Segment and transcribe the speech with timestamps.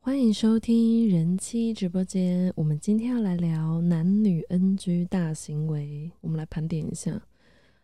[0.00, 2.52] 欢迎收听人妻直播间。
[2.56, 7.20] 我们今天要来聊男女 NG 大行为，我们来盘点一下。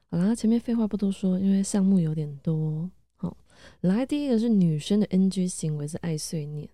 [0.09, 2.89] 好啦，前面废话不多说，因为项目有点多。
[3.17, 3.37] 好，
[3.81, 6.69] 来第一个是女生的 NG 行为是爱碎念，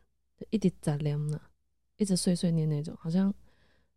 [0.51, 1.41] 一点杂念呢，
[1.99, 3.33] 一直碎碎念那种，好像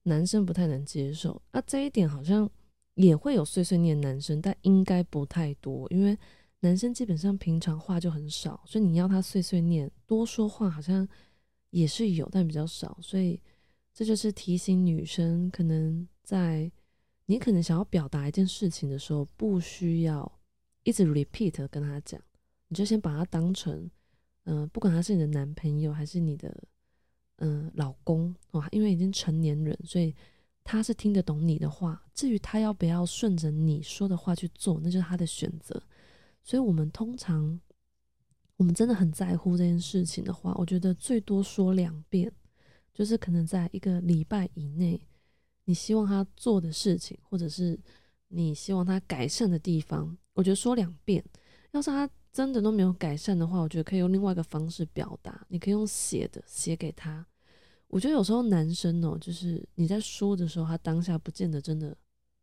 [0.03, 1.41] 男生不太能接受。
[1.51, 2.47] 啊，这一点好像
[2.95, 6.17] 也会有碎碎念男生，但应该不太多，因为
[6.59, 11.07] 男生基本上平常话就很少，所以你要他碎碎念多说话，好像。
[11.71, 13.41] 也是有，但比较少，所以
[13.93, 16.69] 这就是提醒女生，可能在
[17.27, 20.29] 你可能想要表达一件事情的时候，不需要
[20.83, 22.21] 一直 repeat 跟他讲，
[22.67, 23.89] 你就先把他当成，
[24.43, 26.53] 嗯，不管他是你的男朋友还是你的，
[27.41, 30.15] 嗯，老公哇，因为已经成年人，所以
[30.63, 32.01] 他是听得懂你的话。
[32.15, 35.81] 至于他要不要顺着你说的话去做，那就是他的选择。
[36.41, 37.59] 所以我们通常。
[38.57, 42.31] 我们真的很在乎这件事情的话，我觉得最多说两遍，
[42.93, 45.01] 就是可能在一个礼拜以内，
[45.65, 47.79] 你希望他做的事情，或者是
[48.27, 51.25] 你希望他改善的地方，我觉得说两遍。
[51.71, 57.25] 要是他真的都没有改善的话，我觉得可以用另外一个方式表达，你可以用写的写给他。
[57.91, 61.95] 我觉得有时候男生哦，就是你在说的时候，他当下不见得真的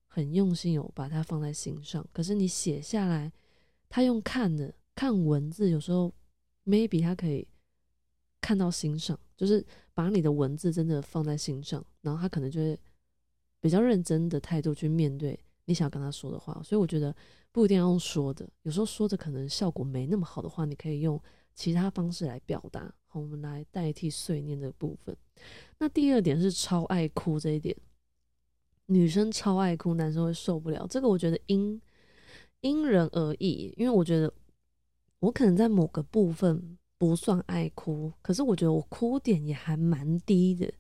[0.07, 3.33] 很用心有把它放在心上，可是你写下来，
[3.89, 4.73] 他用看的。
[4.95, 6.13] 看文字有时候
[6.67, 7.47] ，maybe 他可以
[8.41, 12.77] 看到心上，就是把你的文字真的放在心上，然后他可能就会
[13.61, 16.61] 比较认真的态度去面对你想要跟他说的话。
[16.65, 17.15] 所以我觉得
[17.53, 21.23] 不一定要用说的，有时候说的可能效果没那么好的话，你可以用
[21.59, 25.17] 其他方式来表达，我们来代替碎念的部分。
[25.79, 27.77] 那第二点是超爱哭这一点，
[28.87, 30.87] 女生超爱哭，男生会受不了。
[30.89, 31.81] 这个我觉得因
[32.61, 34.33] 因人而异，因为我觉得。
[35.21, 40.73] 我可能在某个部分不算爱哭，可是我觉得我哭点也还蛮低的。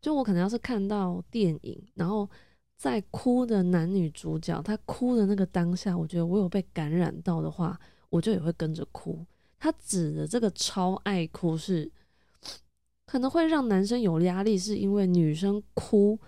[0.00, 2.30] 就我可能要是看到电影，然后
[2.76, 7.76] 在哭的男女主角，他哭的那个当下，我觉得我有被感染到的话，
[8.08, 9.26] 我就也会跟着哭。
[9.62, 11.88] 他指的这个超爱哭是
[13.06, 16.18] 可能会让男生有压力，是因为女生哭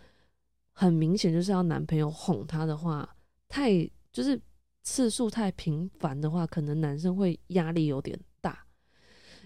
[0.70, 3.16] 很明显就是要男朋友哄她的话，
[3.48, 4.40] 太就是。
[4.86, 8.66] 次数太频繁的话，可能男生会压力有点大，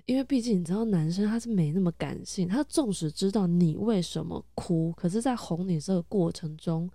[0.04, 6.90] 因为毕竟你知道，男生他是没那么感性，他纵使知道你为什么哭，可是，在哄你这个过程中，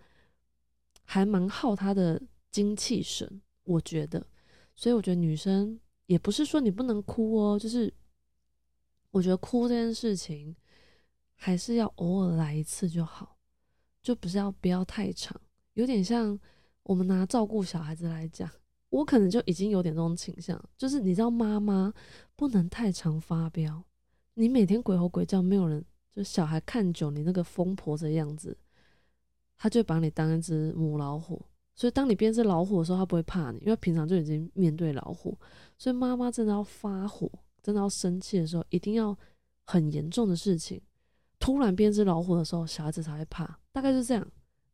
[1.05, 2.21] 还蛮耗他的
[2.51, 4.27] 精气神，我觉得。
[4.75, 5.79] 所以，我觉得女生
[6.13, 7.93] 也不是说你不能哭哦，就是
[9.11, 10.55] 我觉得哭这件事情，
[11.33, 13.37] 还是要偶尔来一次就好，
[14.01, 15.39] 就不是要不要太长，
[15.73, 16.39] 有点像。
[16.85, 18.51] 我们拿照顾小孩子来讲，
[18.89, 21.93] 我可能就已经有点这种倾向，就是你知道，妈妈
[22.35, 23.81] 不能太常发飙，
[24.33, 28.57] 你每天鬼吼鬼叫，没有人就小孩看久你那个疯婆子的样子，
[29.55, 31.41] 他就把你当一只母老虎，
[31.75, 35.37] 所以当你变只老虎的时候，他不会怕你，因为平常就已经面对老虎，
[35.77, 37.29] 所以妈妈真的要发火，
[37.61, 39.17] 真的要生气的时候，一定要
[39.65, 40.81] 很严重的事情，
[41.39, 44.25] 突然变只老虎的时候，小孩子才会怕，大概是这样。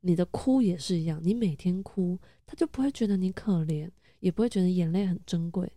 [0.02, 3.90] 你的哭也是一样，你每天哭，他就不会觉得你可怜，
[4.22, 5.70] 也不会觉得眼泪很珍贵。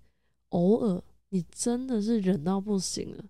[0.50, 3.24] 偶尔你真的是忍到不行了，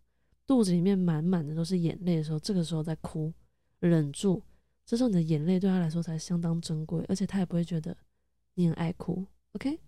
[0.47, 3.33] 肚子里面满满的都是眼泪的时候，这个时候再哭，
[3.81, 4.43] 忍住，
[4.85, 7.97] 这时候你的眼泪对他来说才相当珍贵，而且他也不会觉得
[8.55, 9.27] 你很爱哭。
[9.53, 9.79] OK。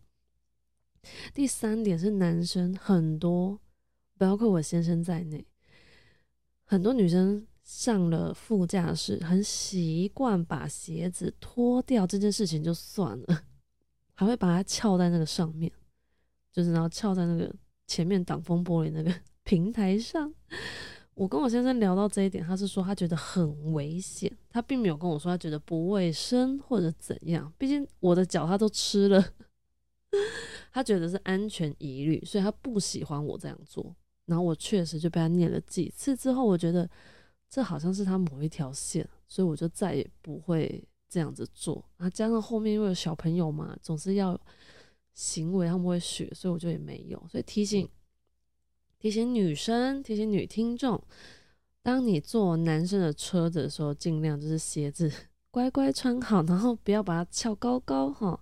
[1.32, 3.60] 第三点是男生很多，
[4.16, 5.46] 包括我先生在内，
[6.64, 7.46] 很多女生。
[7.66, 13.44] 上了副驾驶，很习惯把鞋子脱掉这件事情就算了，
[14.12, 15.72] 还会把它翘在那个上面，
[16.52, 17.50] 就是然后翘在那个
[17.86, 19.10] 前面挡风玻璃那个
[19.44, 20.30] 平台上。
[21.14, 27.52] 我跟我先生聊到这一点，他是说他觉得很危险，他并没有跟我说他觉得不卫生或者怎样。
[27.56, 29.24] 毕竟我的脚他都吃了，
[30.72, 33.94] 他觉得是安全疑虑，所以他不喜欢我这样做。
[34.26, 36.88] 然后我确实就被他念了几次之后，我觉得。
[37.46, 41.88] 这好像是他某一条线，所以我就再也不会这样子做。
[41.98, 44.36] 啊，加上后面因为有小朋友嘛，总是要
[45.12, 47.26] 行为他们会学，所以我就也没有。
[47.30, 47.88] 所以提醒
[49.04, 50.98] 提醒女生，提醒女听众，
[51.82, 55.12] 当你坐男生的车子的时候，尽量就是鞋子
[55.52, 58.40] 乖乖穿好，然后不要把它翘高高哈。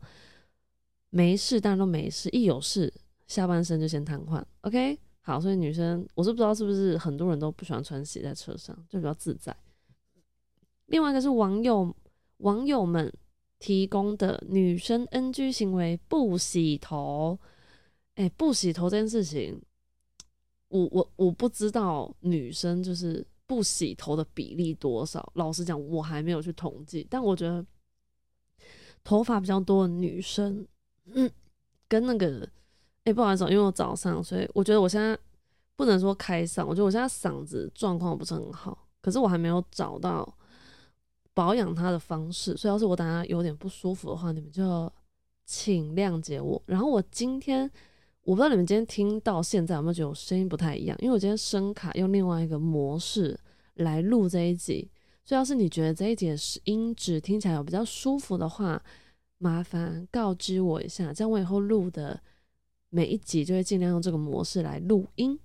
[1.10, 2.28] 没事，当然都没事。
[2.30, 2.94] 一有事，
[3.26, 4.40] 下半身就先瘫痪。
[4.60, 4.96] OK。
[5.22, 9.56] 好，所以女生我是不知道是不是很多人都不喜欢穿鞋在车上，就比较自在。
[10.86, 11.92] 另外一个是网友
[12.36, 13.12] 网友们
[13.58, 17.36] 提供的女生 NG 行为不洗头。
[18.14, 19.60] 哎、不洗头这件事情，
[20.72, 25.30] 我我我不知道女生就是不洗头的比例多少。
[25.34, 27.64] 老实讲，我还没有去统计，但我觉得
[29.04, 30.66] 头发比较多的女生，
[31.12, 31.30] 嗯，
[31.86, 32.48] 跟那个，
[33.04, 35.16] 哎、不好意思，因为我早上，所以我觉得我现在
[35.76, 40.26] 不能说开嗓，我觉得我现在嗓子状况不是很好，可是我还没有找到
[41.34, 44.90] 保养它的方式，所以要是我等下有点不舒服的话，你们就
[45.44, 46.62] 请谅解我。
[46.64, 47.70] 然后我今天。
[48.24, 53.38] 我不知道你们今天听到现在有没有觉得我声音不太一样，因为我今天声卡用另外一个模式
[53.74, 54.88] 来录这一集，
[55.24, 58.80] 所以要是你觉得这一集的音质听起来有比较舒服的话，
[59.38, 62.20] 麻烦告知我一下，这样我以后录的
[62.90, 65.36] 每一集就会尽量用这个模式来录音。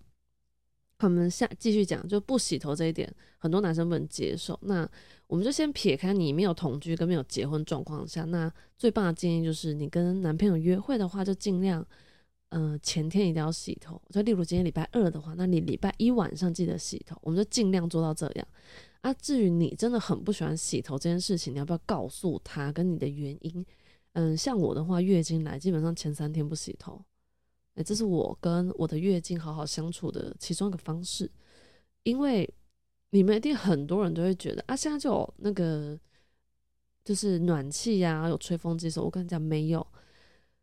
[0.99, 4.57] 我们下继续讲，就不洗头这一点，很多男生不能接受。
[4.61, 4.87] 那
[5.25, 11.83] 我们就先撇开你没有同居跟没有结婚状况下，那最棒的建议就是你跟男朋友约会的话，就尽量。
[12.49, 14.01] 呃，前天一定要洗头。
[14.09, 18.47] 就例如今天礼拜二的话，那你礼拜一晚上记得洗头，我们就尽量做到这样。
[19.01, 23.65] 啊，至于你真的很不喜欢洗头这件事情，你要不要告诉他跟你的原因？
[24.13, 27.03] 嗯，像我的话，月经来基本上前三天不洗头，
[27.75, 31.29] 哎、这是我跟我的月经好好相处的其中一个方式。
[32.03, 32.49] 因为
[33.11, 35.99] 你们一定很多人都会觉得啊，现在就有那个
[37.03, 39.85] 就是暖气呀、有吹风机的时，我跟你讲没有。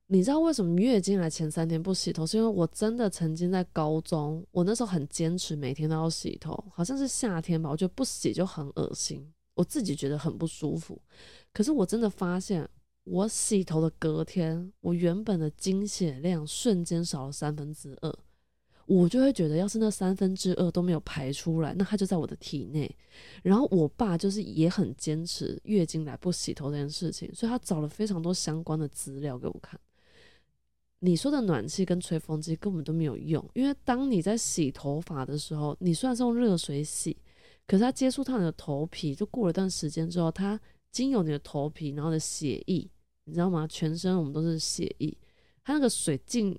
[0.07, 2.27] 你知道为什么月经来前三天不洗头？
[2.27, 11.01] 是因为我真的曾经在高中，我那时候很坚持每天都要洗头，好像是夏天吧，我觉得不洗就很恶心，我自己觉得很不舒服。
[11.55, 12.69] 可是我真的发现，
[13.05, 18.15] 我洗头的隔天，我原本的经血量瞬间少了三分之二，
[18.85, 22.95] 我就会觉得，要是那三分之二都没有排出来，那它就在我的体内。
[23.43, 29.81] 然后我爸就是也很坚持月经来不洗头这件事情，所以他找了非常多相关的资料给我看。
[31.05, 37.15] 你说的暖气跟吹风机根本都没有用，因为当你在洗头发的时候，你虽然是用热水洗，
[37.67, 40.59] 可是它接触到你的头皮，就过了段时间之后，它
[40.91, 42.89] 经由你的头皮，然后的血液，
[43.25, 43.67] 你知道吗？
[43.67, 45.15] 全身我们都是血液，
[45.63, 46.59] 它那个水进，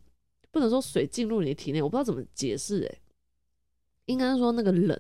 [0.52, 3.02] 不能说水进入你的体内，我不知道怎么解释，诶，
[4.06, 4.96] 应该是说那个冷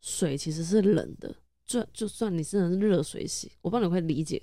[0.00, 1.34] 水其实是冷的，
[1.66, 4.40] 就就算你真的是热水洗，我不知道你会理解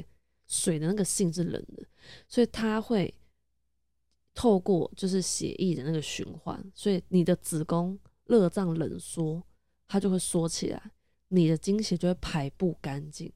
[0.47, 1.85] 水的那个性是冷的，
[2.27, 3.13] 所以它会。
[4.33, 9.41] 透过就是血液的那个循环，所以你的子宫热胀冷缩，
[9.87, 10.91] 它就会缩起来，
[11.27, 13.31] 你的经血就会排不干净。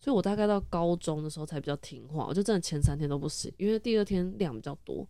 [0.00, 5.08] 所以我大概到高中的时候才比较听话，我就真的前三天都不洗，因为第二天量比较多。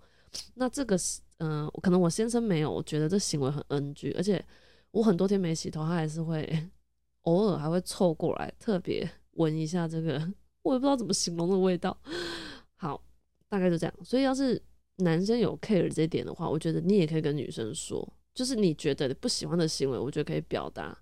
[0.55, 4.45] 那这个是，嗯、可能我先生没有，我觉得这行为很 NG，而且
[4.91, 6.71] 我很多天没洗头，他还是会
[7.23, 10.19] 偶尔还会凑过来，特别闻一下这个，
[10.63, 11.97] 我也不知道怎么形容的味道。
[12.77, 13.03] 好，
[13.49, 13.95] 大概就这样。
[14.05, 14.63] 所以要是
[15.03, 20.97] 男生有 care 这点的话，我觉得你也可以跟女生说，就是你觉得不喜欢的行为，我觉得可以表达。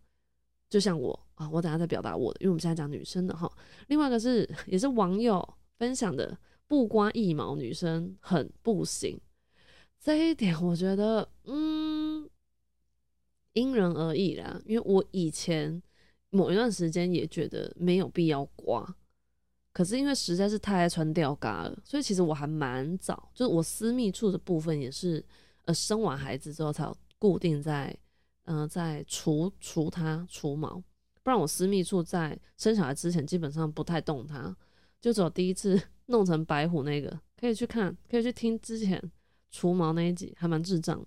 [0.68, 3.50] 就像我啊，我等下再表达我的，因为我们现在讲女生的哈。
[3.88, 5.46] 另外一个是也是网友
[5.78, 6.38] 分享的，
[6.68, 9.20] 不刮腋毛女生很不行。
[9.98, 12.30] 这一点我觉得，嗯，
[13.54, 14.60] 因人而异啦。
[14.64, 15.82] 因为我以前
[16.30, 18.96] 某一段时间也觉得没有必要刮。
[19.80, 25.24] 可是因为实在是太爱穿吊嘎了，所以其实我还蛮早，就是我私密处的部分也是，
[25.64, 27.98] 呃，生完孩子之后才有固定在，
[28.44, 30.74] 呃，在除除它除毛，
[31.22, 34.54] 不然我私密处在生小孩之前基本上不太动它，
[35.00, 39.02] 就只有第一次弄成白虎那个，可以去看，可以去听之前
[39.50, 41.02] 除毛那一集，还蛮智障。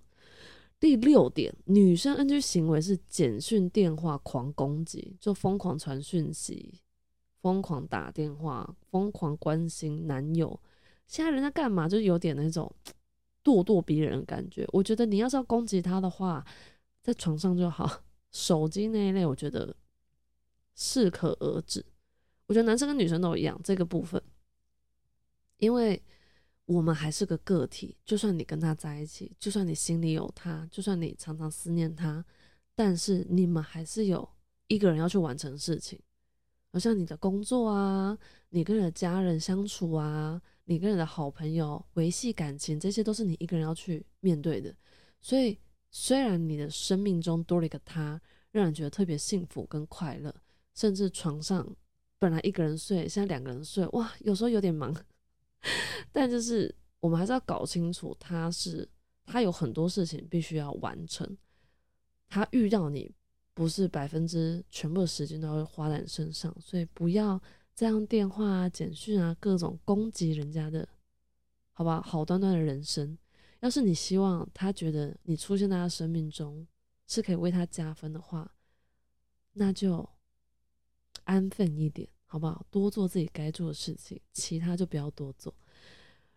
[0.80, 6.80] 第六点，女生 NG 行为是简讯电话狂攻击，就疯狂传讯息。
[7.44, 10.58] 疯狂打电话，疯狂关心男友，
[11.06, 11.86] 现在人家干嘛？
[11.86, 12.74] 就有点那种
[13.44, 14.66] 咄咄逼人的感觉。
[14.72, 16.42] 我觉得你要是要攻击他的话，
[17.02, 19.76] 在床上就好，手机那一类，我觉得
[20.74, 21.84] 适可而止。
[22.46, 24.22] 我觉得男生跟女生都一样这个部分，
[25.58, 26.02] 因为
[26.64, 32.24] 我们还是个个体，就算你跟他在一起，就算你心里有他，就算你常常思念他，
[32.74, 34.26] 但是你们还是有
[34.68, 36.00] 一个人要去完成事情。
[36.74, 44.74] 好像你的工作啊，你跟你的家人相处啊，你跟你的好朋友维系感情，这些都是你一个人要去面对的。
[45.20, 45.56] 所以，
[45.92, 50.34] 虽然你的生命中多了一个他，让人觉得特别幸福跟快乐，
[50.74, 51.64] 甚至床上
[52.18, 54.92] 本来一个人睡，现在两个人睡，哇，有时候有点忙。
[56.10, 58.88] 但就是我们还是要搞清楚，他是
[59.24, 61.38] 他有很多事情必须要完成，
[62.28, 63.14] 他遇到你
[63.54, 67.40] 不是百分之全部的时间都会花在你身上，所以不要
[67.72, 70.88] 再用电话啊、简讯啊各种攻击人家的，
[71.70, 72.02] 好吧？
[72.02, 73.16] 好端端的人生，
[73.60, 76.66] 要是你希望他觉得你出现在他生命中
[77.06, 78.52] 是可以为他加分的话，
[79.52, 80.08] 那就
[81.22, 82.66] 安分一点，好不好？
[82.72, 85.54] 多做自己该做的事情，其他就不要多做。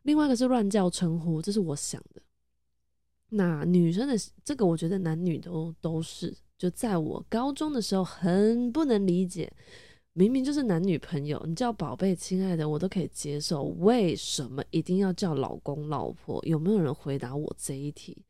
[0.03, 2.21] 另外一个是乱叫称呼，这是我想的。
[3.29, 6.37] 那女生的这个，我觉得男女都都是。
[6.57, 9.51] 就在我高中的时候，很不能理解，
[10.13, 16.43] 明明就是男女朋友，你叫宝贝、亲爱的，我都可以接受，为什么一定要叫老公、老婆？
[16.45, 18.25] 有没有人回答我这一题？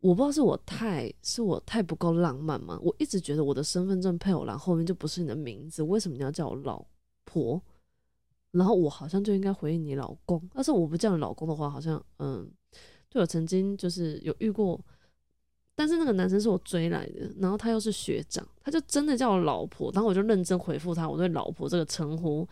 [0.00, 2.76] 我不知道是我太是我太不够浪漫吗？
[2.82, 6.84] 我一直觉得我的身份证配偶栏后面就不是你的名字，为什么你要叫我老
[7.24, 7.62] 婆？
[8.50, 10.42] 然后我好像就应该回应你老公。
[10.52, 12.50] 但是我不叫你老公的话，好像嗯。
[13.08, 14.82] 对我曾经就是有遇过，
[15.82, 22.48] 但是那个男生是我追来的，然后他又是学长，他就真的叫我老婆，然后我就认真回复他，我对老婆这个称呼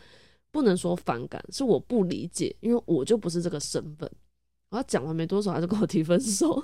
[0.51, 4.11] 不能说反感，是我不理解，因为我就不是这个身份。
[4.69, 6.61] 然后讲完没多少，他就跟我提分手。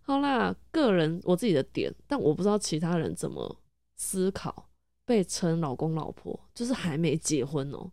[0.00, 3.60] 好啦，个人我自己的点，但我不知道其他人怎么
[3.96, 4.70] 思考
[5.04, 7.90] 被称老公老婆，就是还没结婚哦。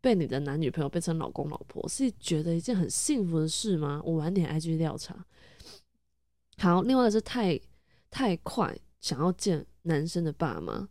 [0.00, 4.00] 被你的男女朋友被称老公老婆，是觉得一件很幸福的事吗？
[4.02, 5.26] 我晚点 IG 调查。
[6.58, 7.60] 好，另外是太
[8.10, 10.88] 太快想要见男生的爸妈，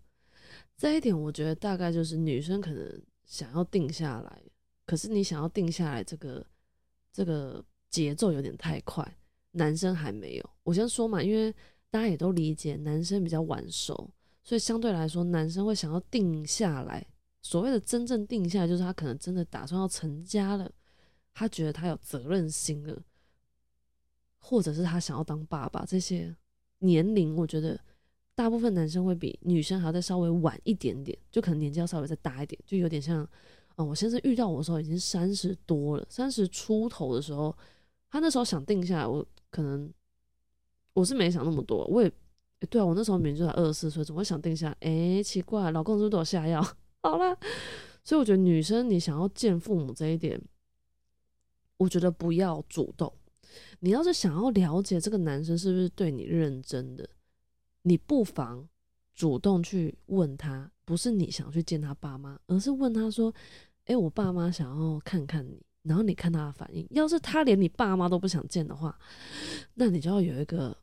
[0.77, 4.41] 这一点我觉得大概就是女生可能想要定下来，
[4.85, 6.45] 可是你想要定下来这个
[7.11, 9.17] 这个节奏有点太快，
[9.51, 10.49] 男生还没有。
[10.63, 11.51] 我先说嘛，因为
[11.89, 14.09] 大家也都理解男生比较晚熟，
[14.43, 17.05] 所以相对来说男生会想要定下来。
[17.41, 20.71] 所谓的真正定下来，就是他可能真的打算要成家了，
[21.33, 23.01] 他觉得他有责任心了，
[24.47, 25.83] 或者是他想要当爸爸。
[25.87, 26.35] 这些
[26.79, 27.79] 年龄，我觉得
[28.35, 33.27] 大部分男生会比女生还要再稍微晚一点点，就可能年纪要稍微再大一点，就有点像，
[33.75, 37.55] 啊，我先生遇到我的时候已经三十多了，三十出头的时候，
[38.07, 39.91] 他那时候想定下来，我可能
[40.93, 42.11] 我是没想那么多，我也
[42.69, 44.75] 对啊，我那时候明明就才二十四岁，怎么会想定下？
[44.81, 46.61] 哎，奇怪，老公是不是对我下药？
[47.01, 47.35] 好了，
[48.03, 50.39] 所以我觉得女生你想要见父母这一点，
[51.77, 53.11] 我觉得不要主动。
[53.79, 57.09] 你要是想要了解这个男生是不是对你认真的，
[57.83, 58.67] 你不妨
[59.13, 63.33] 主动去问他，不是你想去见他爸妈，而是问他说
[63.85, 66.87] ：“哎，我爸妈想要看看你。”然后你看他的反应。
[66.89, 68.97] 要是他连你爸妈都不想见的话，
[69.75, 70.75] 那你就要有一个，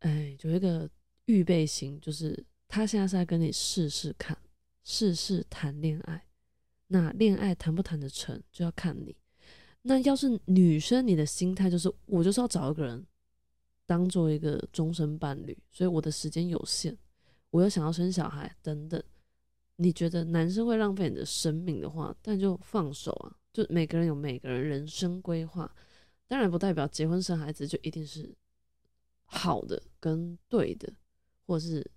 [0.00, 0.88] 哎，有一个
[1.26, 4.36] 预备心，就是他现在是在跟你试试看。
[4.88, 6.24] 试试谈恋爱，
[6.86, 9.16] 那恋爱谈不谈得成就要看你。
[9.88, 13.06] 那要是女生，你的心态就是我就是要找一个人
[13.86, 16.96] 当做一个终身伴侣，所以我的时间有限，
[17.50, 19.00] 我又想要生小孩等等。
[19.76, 23.36] 你觉得男生会浪费你的生命的话，但就放手啊。
[23.52, 25.72] 就每个人有每个人人生规划，
[26.26, 28.34] 当然不代表结婚生孩子就一定是
[29.24, 30.92] 好的跟对的，
[31.46, 31.88] 或是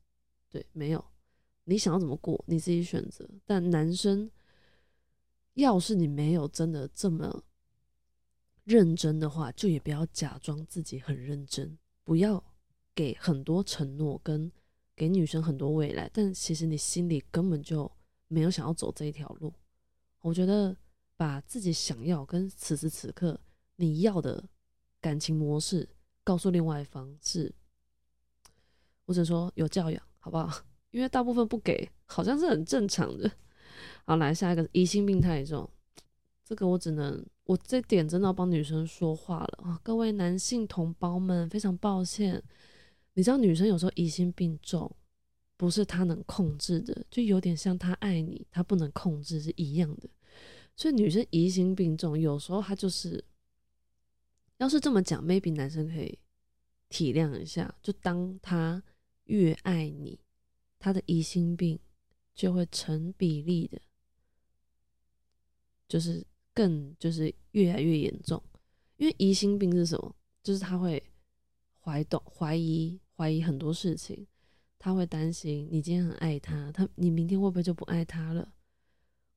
[0.50, 1.04] 对没有。
[1.64, 3.28] 你想要怎么过，你自己选择。
[3.46, 4.30] 但男生，
[5.56, 7.44] 要是你没有真的这么
[8.70, 12.42] 认真的话，就也不要假装自己很认真，不要
[12.94, 14.52] 给很多承诺，跟
[14.96, 16.08] 给女生很多未来。
[16.14, 17.92] 但其实你心里根本就
[18.28, 19.52] 没有想要走这一条路。
[20.22, 20.78] 我觉得
[21.18, 23.42] 把自己想要跟此时此刻
[23.78, 24.48] 你要的
[25.02, 25.90] 感情模式
[26.24, 27.52] 告诉另外一方，是，
[29.04, 30.64] 或者说有教养，好不好？
[30.92, 33.32] 因为大部分不给，好像是很正常的。
[34.06, 35.68] 好，来下一个疑心病太重，
[36.50, 39.80] 这个我只能，我这点真的要帮女生说话了啊！
[39.84, 42.44] 各位男性同胞们，非常抱歉，
[43.14, 44.92] 你知道女生有时候疑心病重，
[45.56, 50.10] 不是她能控制的，就有点像她爱你，她不能控制是一样的。
[50.76, 53.24] 所以女生疑心病重，有时候她就是，
[54.58, 56.18] 要是这么讲，maybe 男生可以
[56.90, 58.82] 体谅一下，就当他
[59.26, 60.20] 越爱你。
[60.80, 61.80] 他的疑心病
[62.34, 63.80] 就会成比例的，
[65.88, 68.42] 就是更就是越来越严重。
[68.98, 70.16] 因为疑心病是什么？
[70.44, 71.02] 就是他会
[71.82, 74.28] 怀懂怀疑怀疑很多事情，
[74.78, 78.54] 他会担心你今天很爱他，他你明天会不会就不爱他了？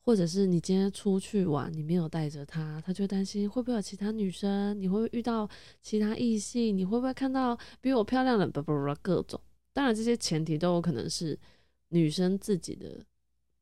[0.04, 4.80] 或者是你今天出去玩，你没有带着他，他就担心会不会有其他女生？
[4.80, 5.48] 你会不会遇到
[5.80, 6.76] 其他异性？
[6.76, 8.48] 你会不会看到比我漂亮的？
[8.48, 9.40] 不不不，各种。
[9.72, 11.38] 当然，这些前提都有可能是
[11.90, 13.04] 女生自己的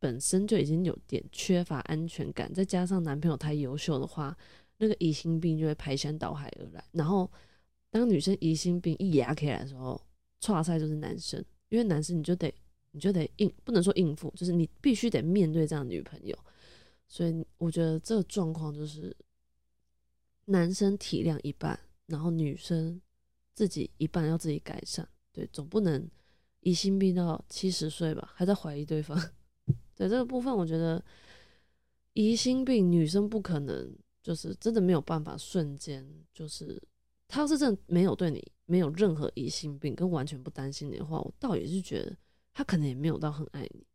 [0.00, 4.36] 本身就已经有点缺乏安全感，再加上男朋友太优秀的话，
[4.78, 6.82] 那个疑心病就会排山倒海而来。
[6.92, 7.30] 然后，
[7.90, 10.00] 当女生疑心病一压起来的时候，
[10.40, 12.52] 跨赛就是男生，因为男生你就得
[12.92, 16.36] 你就得应，不能说应付，就是你必须得面对这样的女朋友。
[17.06, 19.14] 所以我觉得这个状况就是
[20.46, 22.98] 男生体谅一半，然后女生
[23.54, 25.06] 自己一半要自己改善。
[25.30, 26.08] 对，总不能
[26.60, 29.20] 疑心病到七十岁吧，还在怀疑对方。
[30.00, 31.04] 对这个部分，我觉得
[32.14, 36.82] 疑心病女生不可能，就是真的没有办法瞬间，就是
[37.28, 42.16] 他要是真的没有对你没有任何疑心病，跟完全不担心你的话，我倒也是觉得
[42.54, 43.86] 他可能也没有到很爱你。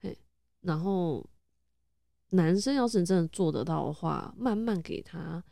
[0.00, 0.18] 嘿，
[0.62, 1.24] 然后。
[2.32, 5.42] 男生要是真的做得到的话，慢慢给他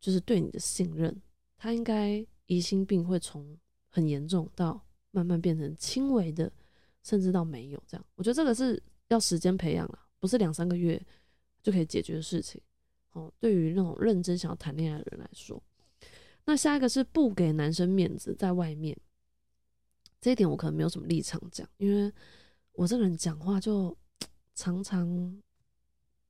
[0.00, 1.22] 就是对你的信任，
[1.56, 3.56] 他应该疑心病会从
[3.90, 6.52] 很严重到慢慢变成轻微的，
[7.04, 8.04] 甚至到没有这样。
[8.16, 11.00] 我觉得这个是要时间培养了，不是两三个月
[11.62, 12.60] 就可以解决的事情。
[13.12, 15.62] 哦，对于那种认真想要谈恋爱的人来说，
[16.44, 18.98] 那下一个是不给男生面子，在外面
[20.20, 22.12] 这一点我可能没有什么立场讲，因为
[22.72, 23.96] 我这个人讲话就
[24.56, 25.40] 常常。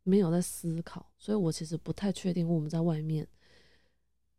[0.06, 3.26] 没有在思考，所以我其实不太确定我们在外面，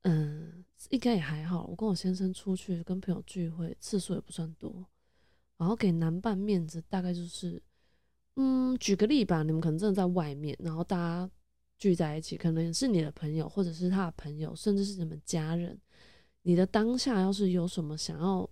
[0.04, 1.66] 嗯，应该也还好。
[1.66, 4.86] 我跟我先生出去跟朋友聚会次数也不算多，
[5.58, 7.62] 然后给男伴面子大概就是，
[8.36, 11.30] 嗯，举个例吧，你们可能真的在外面，然后大家
[11.78, 15.80] 聚在一起，可能是你的朋友或者是他的朋友，甚至是你们家人，
[16.44, 18.50] 你的当下要是有什么想要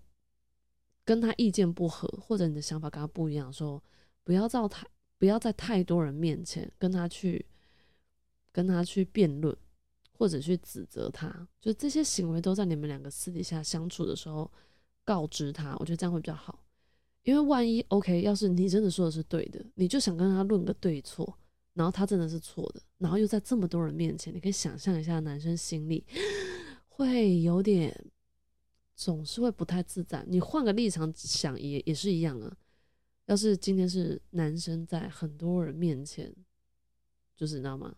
[1.03, 3.83] 跟他意见不合，或者你的想法跟他不一样的时候，
[4.23, 4.87] 不要照太。
[5.19, 7.45] 不要在太多人面前跟他去
[8.51, 9.55] 跟他去辩论，
[10.11, 14.51] 或者去指责他，就这些行为都在你们两个私底下相处的时候
[15.05, 16.62] 告知他，我觉得这样会比较好。
[17.23, 21.37] 因为万一 OK，要是你真的说的是对的，你就想跟他论个对错，
[21.73, 26.05] 然后他真的是错的，然后又在这么多人面前，你可以想象一下，男生心里
[26.89, 28.11] 会有点
[28.95, 30.23] 总是会不太自在。
[30.27, 32.57] 你换个立场想，也也是一样啊。
[33.25, 36.33] 要是今天是男生在很多人面前，
[37.35, 37.95] 就是你知道吗？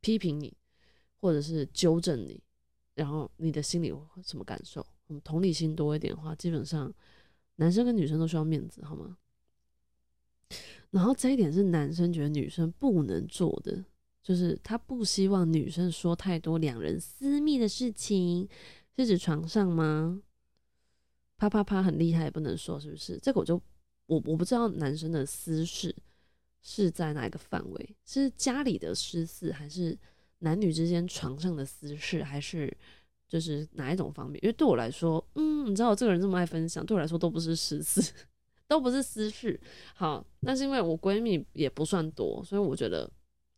[0.00, 0.54] 批评你，
[1.18, 2.42] 或者是纠正你，
[2.94, 3.90] 然后你的心里
[4.22, 4.86] 什么感受？
[5.24, 6.92] 同理心多一点的话，基本上
[7.56, 9.16] 男生跟女生都需要面子，好吗？
[10.90, 13.84] 然后这一点是男生觉得女生不能做的，
[14.22, 18.48] 就是他不希望女生说太多两人私密的事情，
[18.96, 20.22] 是指床上吗？
[21.36, 23.18] 啪啪啪很厉害，不能说是不是？
[23.22, 23.60] 这个我就。
[24.06, 25.96] 我我不知道男生的私事
[26.60, 29.98] 是在哪一个范围，是家里的私事，还是
[30.40, 32.70] 男女之间床上的私事，还是
[33.34, 34.38] 就是哪一种方面？
[34.44, 38.12] 因为对我来说，嗯，你知道我这个人这么爱分享，对我来说都不是私事，
[38.68, 39.60] 都不是私事。
[39.96, 43.10] 好，那是因为我闺蜜也不算多，所以我觉得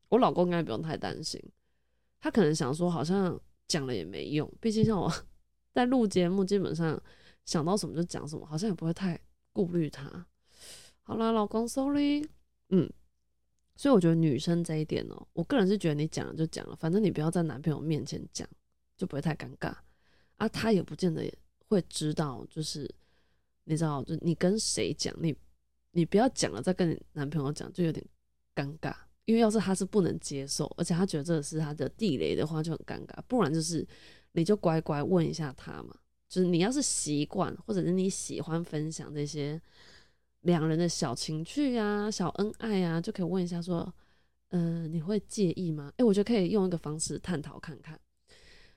[0.08, 1.38] 我老公应该不用太担心。
[2.18, 5.12] 他可能想说，好像讲了也没用，毕竟像我
[5.74, 6.98] 在录节目，基本上
[7.44, 9.20] 想到什么就讲什么，好像也不会太
[9.52, 10.26] 顾虑他。
[11.02, 12.26] 好啦，老公，sorry，
[12.70, 12.90] 嗯，
[13.76, 18.48] 所以我觉得女生这一点哦，我个人是觉得你讲了就讲了，反正你不要在男朋友面前讲，
[18.96, 19.74] 就不会太尴尬
[20.36, 20.48] 啊。
[20.48, 21.30] 他也不见得
[21.68, 22.88] 会知道，就是
[23.64, 25.34] 你知道，就你跟谁讲，你
[25.92, 28.04] 你不要讲了再跟你男朋友讲，就有点
[28.54, 28.94] 尴尬。
[29.24, 33.18] 因为要是他是不能接受，而且他觉得这是他的地雷的话，就很尴尬。
[33.26, 33.86] 不然就是
[34.32, 35.94] 你就乖乖问一下他嘛，
[36.28, 39.60] 就是你要是习惯或者是你喜欢分享这些。
[40.42, 43.92] 两人的小情趣啊，小恩爱啊，就可以问一下说，
[44.50, 45.92] 嗯，你会介意吗？
[45.96, 47.98] 哎，我觉得可以用一个方式探讨看看，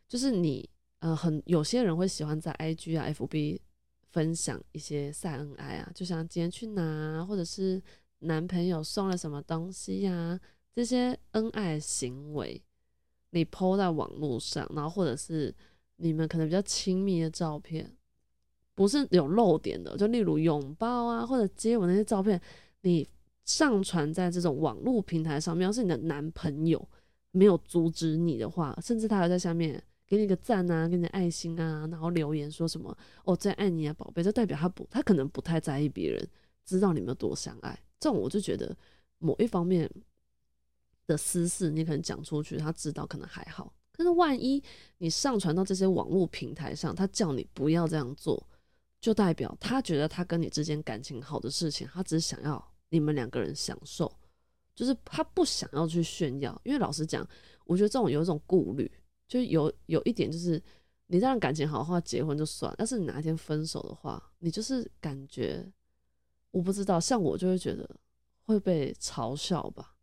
[0.09, 0.67] 就是你，
[0.99, 3.59] 呃，很有些人会喜欢在 IG 啊、FB
[4.09, 7.81] 分享一些晒恩爱啊，就像今天去哪，或者是
[8.19, 10.37] 男朋友送了什么东西呀，
[10.73, 12.61] 这些恩爱行为，
[13.29, 15.53] 你 PO 在网络上，然后或者是
[15.97, 17.95] 你们可能比较亲密的照片。
[18.73, 22.41] 不是有漏点的，就例如拥抱啊，或者接吻那些照片，
[22.81, 23.05] 你
[23.43, 26.87] 上传在这种网络平台上面，要是你的男朋友
[27.31, 36.27] 没有阻止你的话，甚至他还在下面给你个赞啊，给你爱心啊，然后留言说什么“哦，最爱你啊，宝贝”，就代表他不，他可能不太在意别人
[36.65, 37.79] 知道你们有多相爱。
[37.99, 38.75] 这种我就觉得
[39.19, 39.89] 某一方面
[41.05, 44.61] 的私事，你可能讲出去，他知道可能还好，可是万一
[44.97, 48.43] 你上传到这些网络平台上，他叫你不要这样做。
[49.01, 54.13] 就代表他觉得他跟你之间感情好的事情，他只想要你们两个人享受，
[54.75, 56.59] 就是他不想要去炫耀。
[56.65, 57.25] 因为老实讲，
[57.63, 58.91] 我觉得这种有一种顾虑，
[59.29, 60.61] 就有有一点就是，
[61.07, 65.65] 你这样感情好的话，结婚就算；要是你哪一天分手的话，你就是感觉
[66.51, 67.87] 我不知道，像我就会觉得
[68.45, 69.95] 会被嘲笑吧。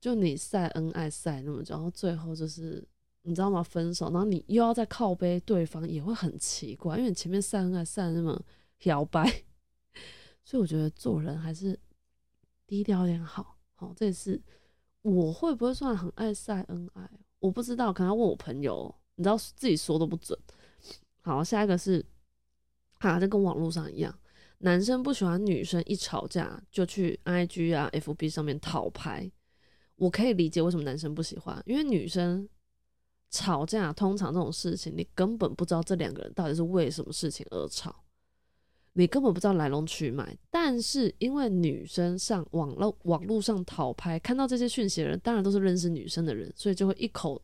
[0.00, 2.82] 就你晒恩爱晒那么久，然后最后就是
[3.22, 3.62] 你知道吗？
[3.62, 8.40] 分手，然后你又要再靠背对方，也会很奇怪，因为前面晒恩爱晒那么
[8.84, 9.24] 摇摆，
[10.44, 11.78] 所以我觉得做人还是
[12.66, 13.58] 低调一点好。
[13.74, 14.40] 好，这也是
[15.02, 17.10] 我会不会算很爱晒恩爱？
[17.46, 20.36] 我不知道，可能要问我朋友，你知道自己说都不准。
[21.20, 22.04] 好，下一个是，
[22.98, 24.12] 啊，这跟网络上一样，
[24.58, 29.30] 男生不喜欢女生一吵架就去 IG 啊、FB 上面讨牌。
[29.94, 32.48] 我可以理解为什么男生不喜欢，因为女生
[33.30, 37.94] 吵架通常这种事情，你根本不知道这两个人到底是为什么事情而吵，
[38.96, 40.36] 你根本不知道来龙去脉。
[40.50, 47.40] 但是因为女生上网络网络上讨拍，看到这些讯息的人，当然都是认识女生的人，所以就会一口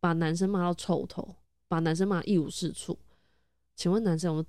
[0.00, 1.34] 把男生骂到臭头，
[1.68, 2.98] 把男生骂一无是处。
[3.74, 4.44] 请问男生有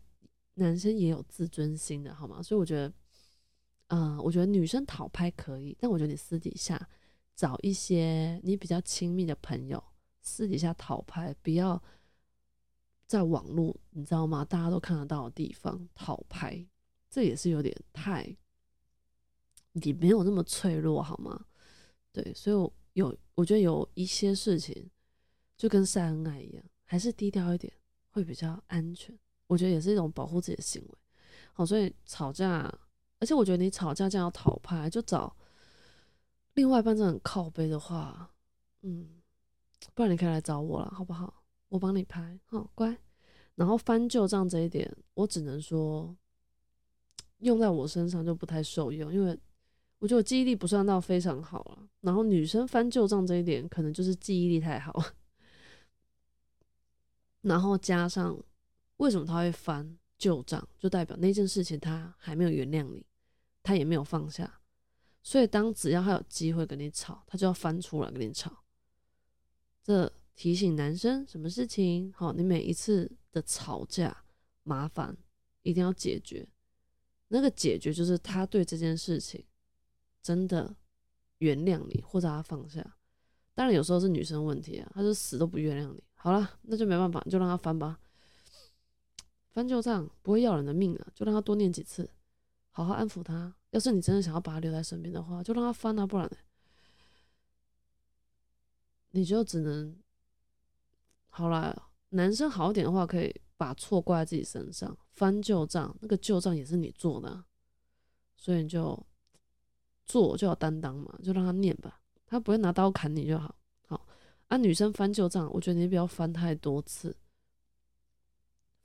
[0.53, 2.41] 男生也有自尊心的好吗？
[2.41, 2.93] 所以我觉得，
[3.87, 6.87] 嗯，我觉得女生讨拍可以，但我觉得你私底下。
[7.35, 9.83] 找一些你比较亲密的朋友，
[10.21, 11.81] 私底下讨拍，不要
[13.13, 14.43] 在网络，你知道吗？
[14.43, 16.65] 大家都看得到的地方讨拍，
[17.11, 18.35] 这也是有点太，
[19.73, 21.45] 你没有那么脆弱好吗？
[22.11, 24.89] 对，所以我有，我觉得有一些事情
[25.55, 27.71] 就跟晒恩爱一样，还是低调一点
[28.09, 29.15] 会比较安全。
[29.45, 30.97] 我觉得也是一种保护自己的行为。
[31.53, 32.61] 好，所以吵架，
[33.19, 35.37] 而且我觉得你吵架这样要讨拍，就找。
[36.55, 38.31] 另外一半真的很靠背的话，
[38.81, 39.21] 嗯，
[39.93, 41.42] 不然你可以来找我了，好不好？
[41.73, 42.95] 我帮你拍，好乖。
[43.55, 46.15] 然后翻旧账这一点，我只能说
[47.39, 49.35] 用在我身上就不太受用，因为
[49.97, 51.89] 我觉得我记忆力不算到非常好了。
[52.01, 55.03] 然后女生翻旧账这一点，可能就是记忆力太好。
[57.41, 58.39] 然后加上
[58.97, 63.03] 为什么他会翻旧账，就代表那件事情他还没有原谅你，
[63.63, 64.59] 他也没有放下。
[65.23, 68.63] 所以，当只要他有机会跟你吵，他就要翻出来跟你吵。
[69.81, 72.11] 这提醒男生什么事情？
[72.13, 74.25] 好，你每一次的吵架
[74.63, 75.15] 麻烦
[75.61, 76.47] 一定要解决。
[77.27, 79.43] 那个解决就是他对这件事情
[80.21, 80.75] 真的
[81.39, 82.97] 原谅你，或者他放下。
[83.55, 86.03] 当然，有时候是女生问题啊，他就死都不原谅你。
[86.15, 87.99] 好了，那就没办法，就让他翻吧。
[89.51, 92.09] 翻旧账不会要人的命啊，就让他多念几次，
[92.71, 93.53] 好好安抚他。
[93.69, 96.29] 要是你真的想要把他留在身边的话，就让他翻啊，不然，
[99.11, 99.95] 你就只能
[101.33, 101.89] 好了。
[102.09, 107.43] 男生好一点的话，可以把错怪在自己身上，翻旧账，那个旧账也是你做的，
[108.37, 109.03] 所以你就
[110.05, 113.55] 做就要担当嘛，就让他念吧，他不会拿刀砍你就好。
[113.87, 114.05] 好，
[114.47, 117.17] 啊，女生翻旧账，我觉得你不要翻太多次，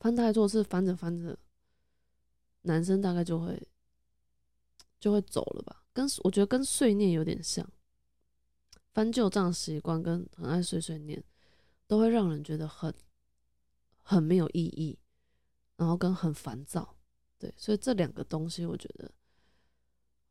[0.01, 1.39] 翻太多次，翻着翻着，
[2.63, 3.63] 男生大概就会。
[5.01, 7.65] 就会走了吧，跟我觉得跟碎念有点像，
[8.93, 11.23] 翻旧账习惯跟很爱碎碎念，
[11.89, 12.95] 都会让人觉得很
[14.03, 14.97] 很没有意义，
[15.77, 16.97] 然后跟很烦躁，
[17.39, 19.11] 对，所以这两个东西，我觉得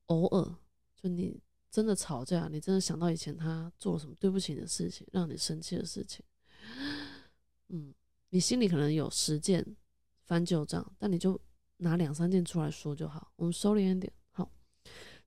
[0.06, 0.56] 偶尔
[0.96, 6.24] 就你真的吵架，你真的想到以前他做了什么对不起你的事情，让你生气的事情，
[7.70, 7.93] 嗯，
[8.30, 9.76] 你心里可能有十件
[10.24, 11.39] 翻旧账，但你就
[11.78, 14.12] 拿两三件出来说就好，我们收敛一点。
[14.32, 14.50] 好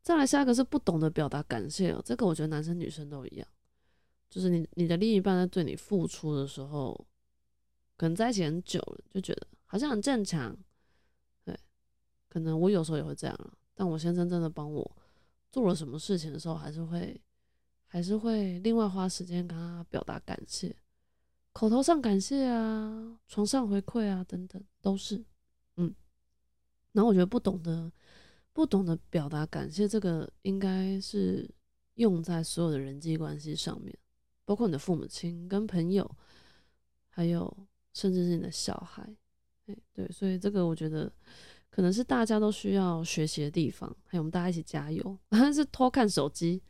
[0.01, 3.47] 再来下一个是不懂得表达感谢哦，这个我觉得男生女生都一样，
[4.31, 6.95] 就是你你的另一半在对你付出的时候，
[7.97, 10.57] 可能在一起很久了，就觉得好像很正常，
[11.45, 11.59] 对，
[12.29, 14.97] 可能我有时候也会这样，但我先生真的帮我
[15.51, 17.21] 做了什么事情的时候，还是会
[17.87, 20.75] 还是会另外花时间跟他表达感谢，
[21.53, 25.23] 口头上感谢啊，床上回馈啊等等都是，
[25.77, 25.95] 嗯，
[26.93, 27.93] 然后我觉得不懂得。
[28.53, 31.49] 不懂得表达感谢，这个应该是
[31.95, 33.97] 用在所有的人际关系上面，
[34.51, 36.11] 包括你的父母亲、跟朋友，
[37.09, 37.57] 还有
[37.93, 39.01] 甚至是你的小孩。
[39.67, 41.09] 哎，对，所以这个我觉得
[41.71, 43.89] 可能是大家都需要学习的地方。
[44.07, 45.17] 还有我们大家一起加油。
[45.55, 46.61] 是偷看手机，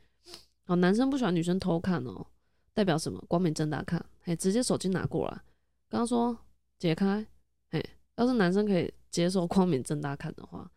[0.66, 2.26] 哦，男生不喜欢女生偷看哦，
[2.74, 3.18] 代表什么？
[3.26, 5.40] 光明正大看，哎，直接手机拿过来。
[5.88, 6.36] 刚刚说
[6.78, 7.26] 解开，
[7.70, 7.82] 哎，
[8.16, 10.70] 要是男生可以接受光明正大看的话。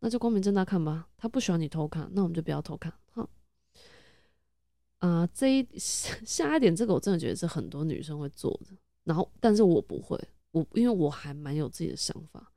[0.00, 2.90] 那就光明正大看吧，他不喜欢你偷看，那我们就不要偷看。
[4.98, 8.76] 啊，这一下一点，这个我真的觉得是很多女生会做的。
[9.04, 10.18] 然后，但是我不会，
[10.50, 12.52] 我因为我还蛮有自己的想法，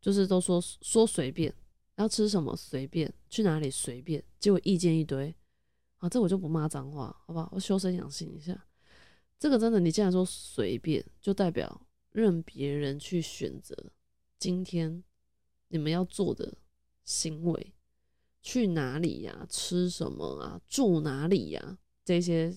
[0.00, 1.54] 就是都说说随便，
[1.96, 5.34] 要吃什么随便，去哪里随便，结果意见一堆。
[5.98, 7.48] 啊，这我就不骂脏话，好不好？
[7.52, 8.66] 我修身养性一下。
[9.38, 13.76] 这个真的，你既然说随便，就代表任别人去选择
[14.38, 15.04] 今天
[15.68, 16.54] 你们要做的。
[17.04, 17.74] 行为，
[18.40, 19.44] 去哪里呀？
[19.50, 20.60] 吃什么啊？
[20.68, 21.78] 住哪里呀？
[22.04, 22.56] 这些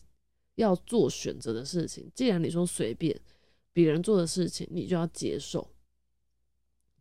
[0.55, 2.11] 要做选择的事情。
[2.13, 3.19] 既然你说随便
[3.73, 5.67] 别人做的事情，你就要接受。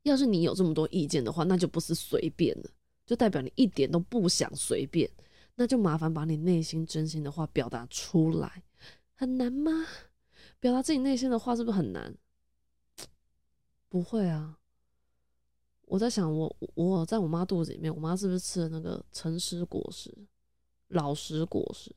[0.02, 2.70] 要是你有这么多意见的话，那就不是随便了，
[3.06, 5.10] 就代表你一点都不想随便。
[5.56, 8.64] 那就麻烦把你内心真心的话表达出来，
[9.14, 9.86] 很难吗？
[10.58, 12.14] 表达自己内心的话是不是很难？
[13.88, 14.58] 不会啊。
[15.86, 20.12] 我在想，我我在我妈肚子里面，我妈是不是吃了那个诚实果实、
[20.88, 21.94] 老实果实，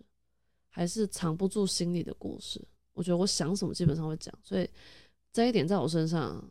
[0.77, 2.63] 还是藏不住心里的故事？
[2.93, 4.69] 我觉得我想什么基本上会讲，所以
[5.33, 6.47] 这一点在我身上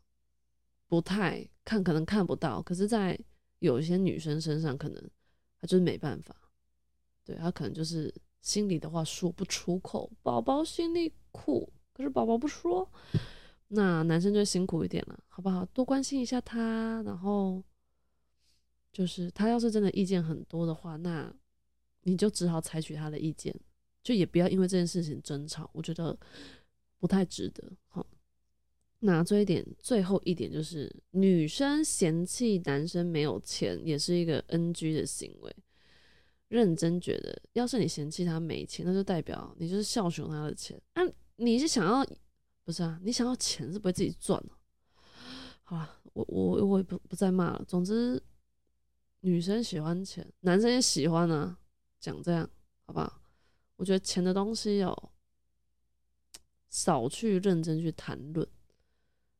[0.88, 2.60] 不太看，可能看不到。
[2.60, 3.16] 可是，在
[3.60, 5.00] 有一些女生身上，可能
[5.60, 6.34] 她就是没办法，
[7.24, 12.90] 对她可能就是心里的话说不出口，宝宝心里苦，可是宝宝不说。
[13.68, 15.64] 那男生就辛苦一点了，好不好？
[15.66, 17.62] 多关心一下他，然后
[18.92, 21.32] 就是他要是真的意见很多的话，那
[22.02, 23.54] 你就只好采取他的意见，
[24.06, 26.16] 就也不要因为这件事情争吵，我觉得
[27.00, 27.72] 不太值得。
[27.88, 28.06] 好，
[29.00, 35.56] 那这一点最后一点就是女生嫌弃男生没有钱，也是一个 NG 的行为。
[36.46, 40.80] 认真觉得，要是你嫌弃他没钱，那就代表你就是笑穷他的钱。
[40.92, 41.02] 啊，
[41.34, 42.06] 你是想要？
[42.62, 44.52] 不是啊，你想要钱是不会自己赚的。
[45.64, 47.64] 好了，我我我也不不再骂了。
[47.66, 48.22] 总之，
[49.22, 51.58] 女生喜欢钱，男生也喜欢啊。
[51.98, 52.48] 讲这样，
[52.86, 53.20] 好不好？
[53.76, 55.10] 我觉得钱的东西要
[56.68, 58.46] 少去认真去谈论。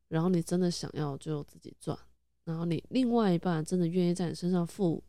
[0.07, 1.97] 然后你真的想要就自己赚。
[2.45, 5.03] 然后你另外一半真的愿意在你身上付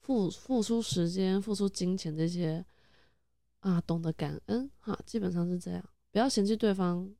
[0.00, 2.64] 付付出时间、付出金钱这些
[3.60, 5.88] 啊，懂得感恩哈，基本上是这样。
[6.10, 7.14] 不要嫌弃对方。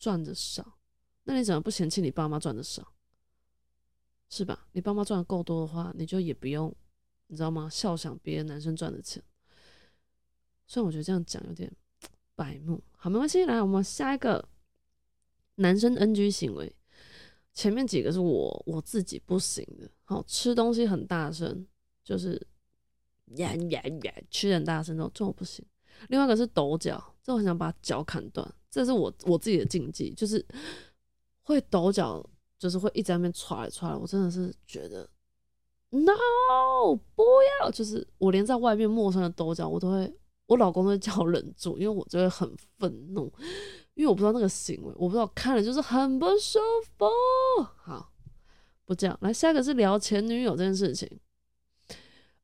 [0.00, 0.78] 赚的少，
[1.24, 2.94] 那你怎么不嫌弃你爸妈赚的少？
[4.30, 4.68] 是吧？
[4.70, 6.72] 你爸妈赚的够多的话，你就也不用，
[7.26, 7.68] 你知道吗？
[7.68, 9.20] 笑想别的男生赚的钱。
[10.68, 11.68] 虽然我觉得这样讲有点
[12.36, 13.44] 白目，好，没关系。
[13.46, 14.46] 来，我们下一个
[15.56, 16.72] 男生 NG 行为，
[17.54, 19.90] 前面几个是我我自己不行的。
[20.04, 21.66] 好，吃东西很大声，
[22.04, 22.40] 就是
[23.36, 25.64] 呀呀呀，吃很大声这种，这我不行。
[26.08, 28.54] 另外一个是抖脚，这我很想把脚砍断。
[28.70, 30.44] 这是我我自己的禁忌，就是
[31.42, 32.24] 会抖脚，
[32.58, 33.96] 就是会一直在那边踹来踹来。
[33.96, 35.08] 我真的是觉得
[35.88, 37.24] ，no，不
[37.62, 37.70] 要！
[37.70, 40.14] 就是我连在外面陌生的抖脚，我都会，
[40.48, 43.32] 我老公都叫我忍住，因为我就会很愤怒，
[43.94, 47.06] 因为我不知道那个行为，我不知道看了就是很不舒服。
[47.76, 48.10] 好，
[48.84, 51.08] 不这样，来下一个是聊前女友这件事情。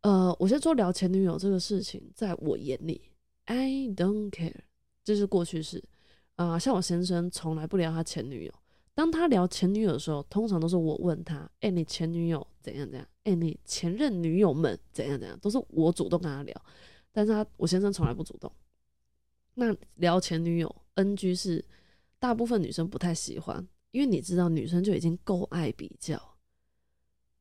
[0.03, 3.01] 呃，我先说聊前女友这个事情，在我眼里
[3.47, 4.55] ，I don't care，
[5.03, 5.83] 这是过去式。
[6.37, 8.53] 啊，像我先生从来不聊他前女友。
[8.95, 13.09] 当他聊前女友的时候，通常都是我问他：“哎，你前女友怎样怎样？
[13.25, 16.62] 哎，你前任女友们怎样怎样？”都是我主动跟他聊。
[17.14, 18.53] 但是他我先生从来不主动。
[19.55, 21.64] 那聊前女友，NG 是
[22.18, 26.20] 大部分女生不太喜欢，因为你知道女生就已经够爱比较，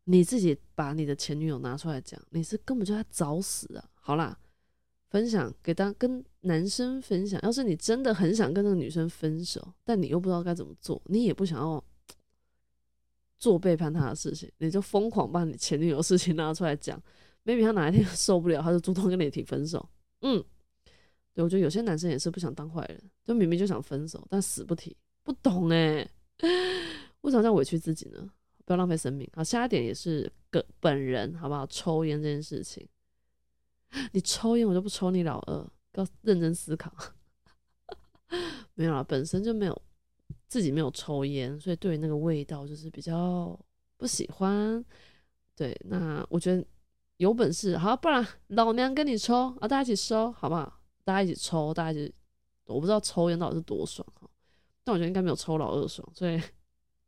[0.06, 3.90] 你自己把你的前女友拿出来讲，你是根本就在找死啊！
[3.96, 4.40] 好啦。
[5.10, 11.84] 分享给当跟男生分享，要是你真的很想跟那个女生分手，但你又不知道该怎么做，你也不想要
[13.38, 17.00] 做背叛他的事情，你就疯狂把你前女友事情拿出来讲。
[17.46, 19.88] Maybe 他哪一天受不了，他就主动跟你提分手。
[20.22, 20.44] 嗯，
[21.34, 24.96] 对我觉得有些男生也是不想当坏人，就明明就想分手，但死不提。
[25.24, 26.08] 不懂哎，
[27.22, 28.30] 为什么这样委屈自己呢？
[28.66, 29.30] 不要浪费生命。
[29.34, 31.66] 好，下一点也是个本人好不好？
[31.68, 32.88] 抽烟这件事情。
[34.12, 35.70] 你抽烟，我就不抽你老二。
[35.94, 36.92] 要认真思考。
[38.74, 39.82] 没有啦，本身就没有
[40.48, 43.60] 自己没有抽烟，所以对于那个味道就是比较
[43.96, 44.84] 不喜欢。
[45.56, 46.66] 对，那我觉得
[47.24, 50.82] 有本事，好，不然老娘跟你抽啊，大家一起抽，好不好？
[51.06, 52.14] 大家一起抽，大家一起，
[52.66, 54.30] 我不知道抽烟到底是多爽哈，
[54.84, 56.42] 但我觉得应该没有抽老二爽，所以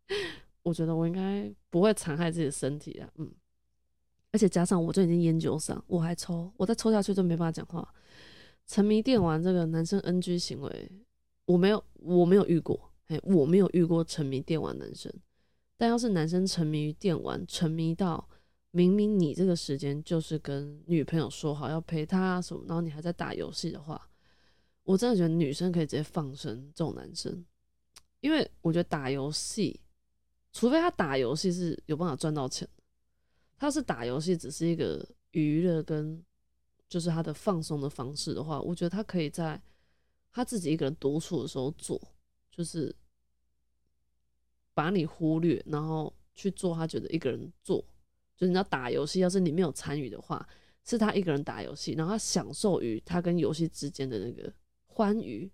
[0.63, 3.30] 我觉得我应该不会残害自己的身体啊，嗯。
[4.32, 7.88] 而且加上我就已经烟酒上，我还抽，我再抽下去就没办法讲话。
[8.65, 10.91] 沉迷电玩这个男生 NG 行为，
[11.45, 15.12] 我没有，我没有遇过，哎，我没有遇过沉迷电玩男生。
[15.78, 18.28] 但要是男生沉迷于电玩，沉迷到
[18.76, 24.10] 明明你这个时间就是跟女朋友说好要陪她什么，然后你还在打游戏的话，
[24.84, 27.46] 我真的觉得女生可以直接放生这种男生，
[28.20, 29.80] 因为我觉得打游戏，
[30.52, 32.68] 除非他打游戏是有办法赚到钱。
[33.56, 36.22] 他是打游戏，只是一个娱乐跟
[36.90, 39.62] 就是他的放松的方式的话，我觉得他可以在
[40.34, 41.98] 他自己一个人独处的时候做，
[42.52, 42.94] 就是
[44.74, 47.82] 把你忽略，然后去做他觉得一个人做，
[48.36, 50.48] 就是你要打游戏，要是你没有参与的话，
[50.84, 54.52] 是他一个人打游戏，然后他享受于他跟游戏之间的那个
[54.88, 55.50] 欢愉，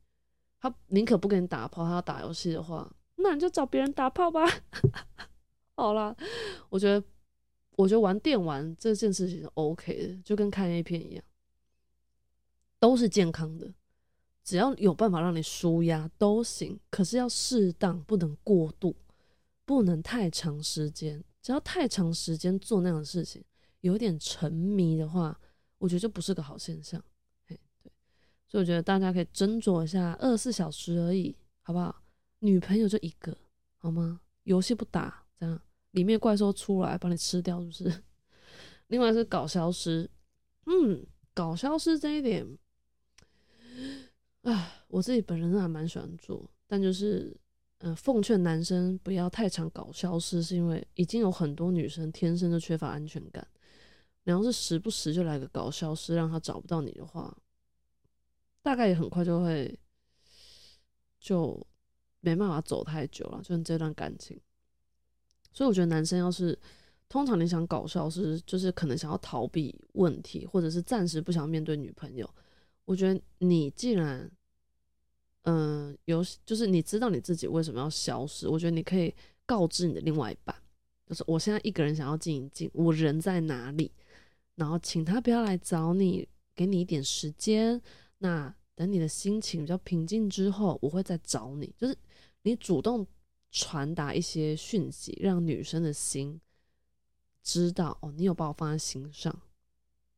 [0.59, 4.45] 他宁可不跟你打炮，他要打游戏的话，那你就找别人打炮吧。
[5.75, 6.15] 好啦，
[6.69, 7.03] 我觉得，
[7.75, 11.23] 我觉得玩电玩这件事情是 OK 的，就跟看 A 片一样，
[12.79, 13.73] 都是健康的，
[14.43, 18.95] 只要有办法让你舒压都行，可是要适当，不能过度，
[19.65, 21.23] 不能太长时间。
[21.41, 23.43] 只要太长时间做那样的事情，
[23.81, 25.39] 有点沉迷的话，
[25.79, 27.03] 我觉得就不是个好现象。
[27.47, 27.91] 嘿，对，
[28.47, 32.03] 所以我觉得大家可以斟酌一下，二十四小时而已，好不好？
[32.39, 33.35] 女朋友就一个，
[33.77, 34.21] 好吗？
[34.43, 35.59] 游戏不打，这样
[35.91, 38.03] 里面怪兽出来把你吃掉，是不是？
[38.87, 40.09] 另外是搞消失，
[40.65, 42.57] 嗯，搞消失这一点，
[44.43, 47.35] 啊，我自己本人还蛮喜欢做，但就是。
[47.83, 53.45] 嗯，奉劝男生不要太常搞消失，是因为已经有很多女生天生就缺乏安全感。
[54.23, 57.35] 你要是时不时就来个搞消失，让他找不到你的话，
[58.61, 59.75] 大概也很快就会
[61.19, 61.59] 就
[62.19, 64.39] 没办法走太久了，就是这段感情。
[65.51, 66.57] 所以我觉得男生要是
[67.09, 72.29] 通常你想搞消失，就是可能想要逃避问题，或者是暂时不想面对女朋友。
[72.85, 74.31] 我觉得你既然
[75.43, 78.47] 嗯，有就是你知道你自己为什么要消失？
[78.47, 79.13] 我觉得你可以
[79.45, 80.55] 告知你的另外一半，
[81.07, 83.91] 就是我现在一个人想要静一静，我人在哪里，
[84.55, 87.81] 然后请他不要来找你，给你一点时间。
[88.19, 91.73] 那等你的心情比较平静之后，我会再找你。
[91.75, 91.97] 就是
[92.43, 93.05] 你主动
[93.49, 96.39] 传达一些讯息，让女生的心
[97.41, 99.35] 知道哦，你有把我放在心上。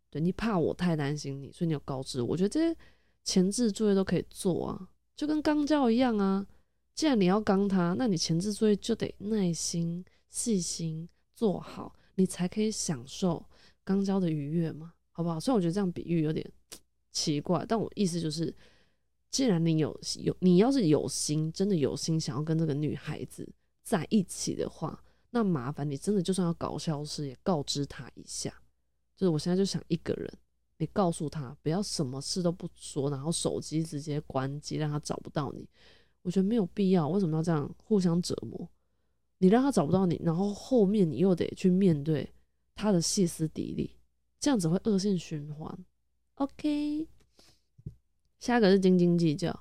[0.10, 2.28] 对你怕我太担心你，所以你有告知我。
[2.28, 2.78] 我觉得这些
[3.24, 4.90] 前置作业都可以做啊。
[5.16, 6.46] 就跟刚交一样啊，
[6.94, 13.46] 既然你要刚他，那你前置作业就得耐心、细心做好，你才可以享受
[13.84, 15.40] 刚交的愉悦嘛，好不好？
[15.40, 16.48] 虽然我觉得这样比喻有点
[17.12, 18.54] 奇怪，但我意思就是，
[19.30, 23.48] 既然你有有，你要是有心，真的有心想要跟这个女孩子
[23.84, 28.52] 在一起的话，那麻烦你真的就算要搞消失，也告知她一下，
[29.16, 30.34] 就是我现在就想一个人。
[30.78, 35.68] 你告诉他不要什么事都不说，然后手机直接关机，让他找不到你。
[36.24, 38.70] 我觉得没有必要，为什么要这样互相折磨？
[39.38, 42.34] 你让他找不到你，然后后面你又得去面对
[42.76, 43.98] 他的歇斯底里，
[44.40, 45.86] 这样子会恶性循环。
[46.36, 47.08] OK，
[48.40, 49.58] 下一个是斤斤计较，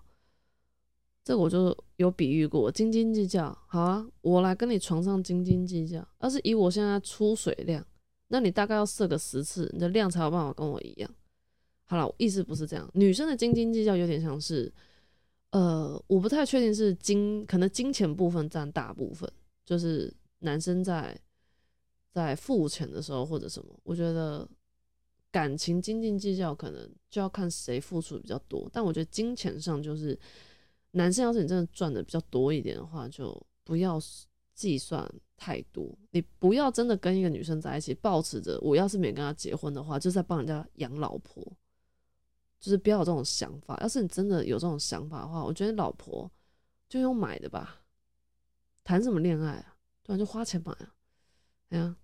[1.24, 3.56] 这个我就有比喻过，斤斤计较。
[3.66, 7.84] 好啊，我来跟你床上斤斤计较，要是以我现在出水量。
[8.32, 11.14] 那你大概要射个十次，你的量才有办法跟我一样。
[11.84, 12.90] 好了，意思不是这样。
[12.94, 14.72] 女生的斤斤计较有点像是，
[15.50, 19.30] 呃，我不太确定是金，可能金钱部分占大部分，
[19.66, 21.14] 就是男生在
[22.10, 23.78] 在付钱的时候或者什么。
[23.82, 24.48] 我觉得
[25.30, 30.18] 感情斤斤计较可能就要看谁付出比较多，但我觉得金钱上就是
[30.92, 34.00] 男生要是你真的赚的比较多一点的话，就不要
[34.54, 35.12] 计算。
[35.44, 41.42] 太多，你不要真的跟一个女生在一起，抱持着我要是没跟她结婚的话，就是在帮人家养老婆，
[42.60, 43.76] 就是不要有这种想法。
[43.82, 46.30] 要是你真的有这种想法的话，我觉得老婆
[46.88, 47.82] 就用买的吧，
[48.84, 49.76] 谈什么恋爱啊？
[50.04, 50.94] 对啊，就花钱买啊。
[51.70, 51.96] 哎呀，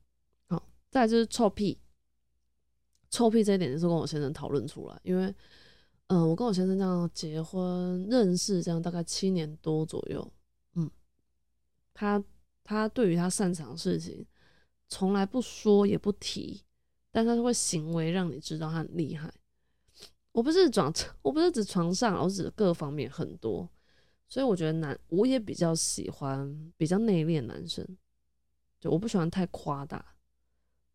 [0.48, 1.78] 好，再就是臭屁，
[3.08, 5.32] 臭屁这一点就是跟我先生讨论出来，因为，
[6.08, 10.32] 嗯，我跟我先生这样结婚认识这样大概七年多左右，
[10.74, 10.90] 嗯，
[11.94, 12.20] 他。
[12.68, 14.26] 他对于他擅长的事情，
[14.88, 16.62] 从来不说也不提，
[17.10, 19.32] 但他会行为让你知道他很厉害。
[20.32, 23.66] 我不是床，我不是指床上，我指各方面很多。
[24.28, 27.82] 所以我觉得男，我也比较喜欢比较内敛男生，
[28.78, 30.04] 就我不喜欢太夸大，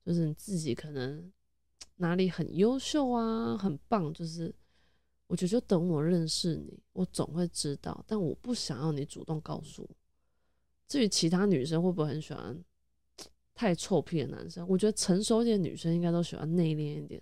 [0.05, 1.33] 就是你自己可能
[1.97, 4.53] 哪里很优秀啊，很棒，就是
[5.25, 9.89] 我觉得就等我认识你，我总会知道，但我不想要你主动告诉我。
[10.87, 12.57] 至于其他女生会不会很喜欢
[13.55, 14.67] 太臭屁的男生？
[14.67, 17.21] 我觉得成熟一点女生应该都喜欢内敛一点，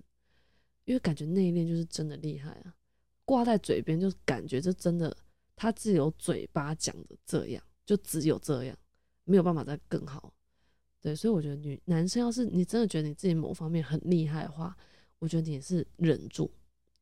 [0.85, 2.75] 因为感觉内敛就是真的厉害啊，
[3.23, 5.15] 挂在嘴边就感觉这真的
[5.55, 8.77] 他只有嘴巴讲的这样，就只有这样，
[9.23, 10.33] 没有办法再更好。
[10.99, 14.75] 对，所以我觉得女男生要是你真的觉得你自己某方面很厉害的话，
[15.19, 16.51] 我觉得你是忍住，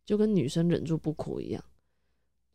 [0.06, 1.64] 就跟女生忍住不哭一样，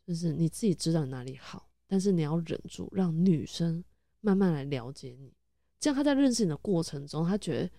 [0.05, 3.83] 就是你自己知道哪里好，但是你要忍住，让女生。
[4.25, 5.31] 慢慢来了解你，
[5.79, 7.69] 这样他在认识你的过程中，他觉得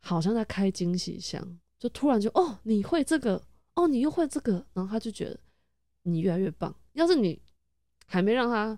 [0.00, 3.40] 好像在开惊喜箱，就突然就哦，你会这个，
[3.74, 5.38] 哦，你又会这个，然后他就觉得
[6.02, 6.74] 你越来越棒。
[6.94, 7.40] 要是你
[8.06, 8.76] 还没让他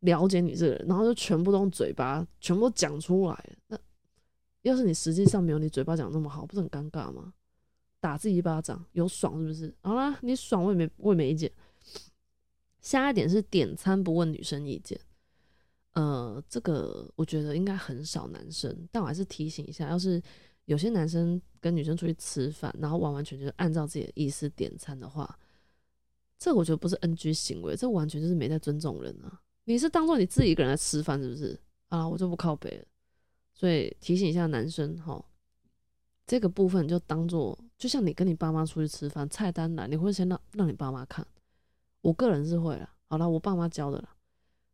[0.00, 3.78] 了解你这个人，然后就全部都用嘴巴全部讲出来，那
[4.60, 7.32] 要是你实际上没有你嘴巴讲那么好，不是很尴尬吗？
[7.98, 9.74] 打自己一巴掌，有爽是不是？
[9.80, 11.50] 好啦，你爽我也没我也没意见。
[12.80, 15.00] 下一点是点餐不问女生意见。
[15.92, 20.22] 呃，这个我觉得应该很少男生，但我还是提醒一下，要是
[20.64, 25.38] 有些男生跟女生出去吃饭，然后完完全全按照自己的意思点餐的话，
[26.38, 29.40] 这我觉得不是 NG 行为，这完全就是没在尊重人啊！
[29.64, 31.60] 你是当做你自己一个人在吃饭是不是？
[31.88, 32.84] 啊，我就不靠北了。
[33.52, 35.22] 所以提醒一下男生哈，
[36.26, 41.24] 这个部分就当做就像你跟你爸妈出去吃饭，菜单来你会先让让你爸妈看，
[42.00, 42.88] 我个人是会了。
[43.08, 44.08] 好了，我爸妈教的了。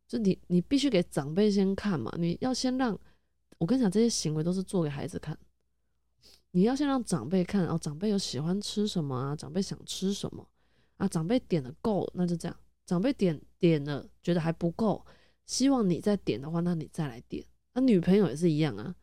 [0.09, 2.11] 就你，你必须给长辈先看嘛。
[2.17, 2.99] 你要先让
[3.59, 5.37] 我跟你讲，这些行为都是做给孩子看。
[6.49, 9.35] 你要先让长辈看，哦，长辈有喜欢吃什么啊？
[9.35, 10.49] 长辈想吃什么
[10.97, 11.07] 啊？
[11.07, 12.57] 长辈点的够，那就这样。
[12.87, 15.05] 长辈点点了，觉得还不够，
[15.45, 17.45] 希望你再点的话，那你再来点。
[17.73, 18.95] 那女朋友也是一样啊，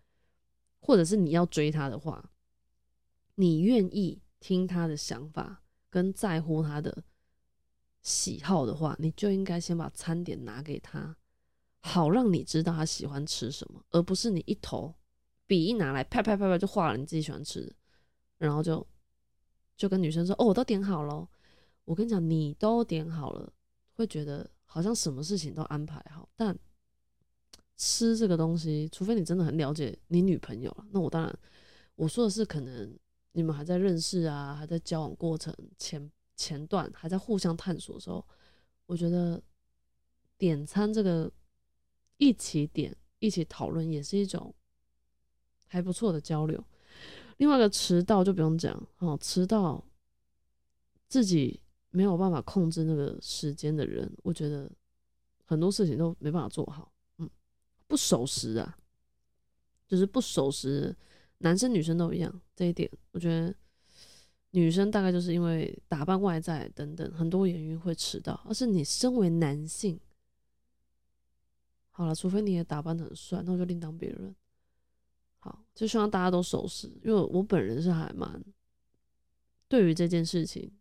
[0.81, 2.33] 或者是你要追她的话，
[3.37, 7.05] 你愿意听她的想法，跟在乎她的。
[8.07, 11.17] 喜好的话，你就应该先把餐点拿给他，
[11.81, 14.95] 好让你知道他喜欢吃什么，而不是你一头
[15.45, 17.73] 笔一拿来，啪啪啪啪就画了你自己喜欢吃的，
[18.39, 18.87] 然后就
[19.77, 21.29] 就跟女生说：“哦，我都点好了。”
[21.85, 23.53] 我跟你讲，你都点好了，
[23.95, 26.57] 会觉得好像什么事情都安排好，但
[27.77, 31.39] 吃这个东西，除非你真的很了解你女朋友了，那我当然
[31.97, 32.97] 我说的是，可能
[33.33, 36.09] 你们还在认识啊，还在交往过程前。
[36.37, 38.25] 前段还在互相探索的时候，
[38.85, 39.43] 我觉得
[40.37, 41.33] 点餐这个
[42.19, 44.55] 一起点、一起讨论也是一种
[45.67, 46.63] 还不错的交流。
[47.39, 49.83] 另外一个迟到就不用讲哦，迟到
[51.09, 51.61] 自己
[51.91, 54.71] 没有办法控制那个时间的人，我觉得
[55.45, 56.93] 很多事情都没办法做好。
[57.19, 57.29] 嗯，
[57.87, 58.79] 不守时啊，
[59.89, 60.95] 就是不守时，
[61.39, 62.41] 男生女生都一样。
[62.55, 63.55] 这一点我觉得。
[64.51, 70.01] 女生大概就是因为打扮外在等等很多原因会迟到，而是你身为男性，
[71.91, 74.35] 好了，除非你也打扮的很帅，那我就另当别论。
[75.39, 78.43] 好，就希望大家都守时，因为我本人是还蛮
[79.69, 80.73] 对于这件事情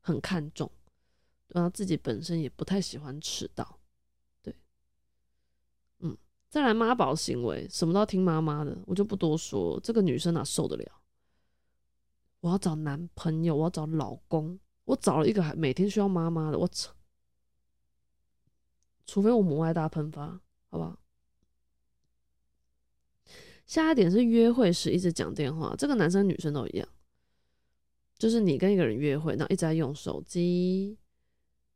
[0.00, 0.70] 很看重，
[1.48, 3.78] 然后自己本身也不太喜欢迟到。
[4.42, 4.56] 对，
[6.00, 6.16] 嗯，
[6.48, 11.01] 再来妈宝行为，什么都要听妈妈的，我就不多说，这个女生哪受得了？
[12.42, 16.92] 我要找男朋友，我要找老公，我找了一个还每天需要妈妈的，我操！
[19.06, 20.98] 除非我母爱大喷发，好不好？
[23.64, 26.88] 下一点是约会时一直讲电话，这个男生女生都一样，
[28.18, 30.98] 就是你跟一个人约会，然后一直在用手机，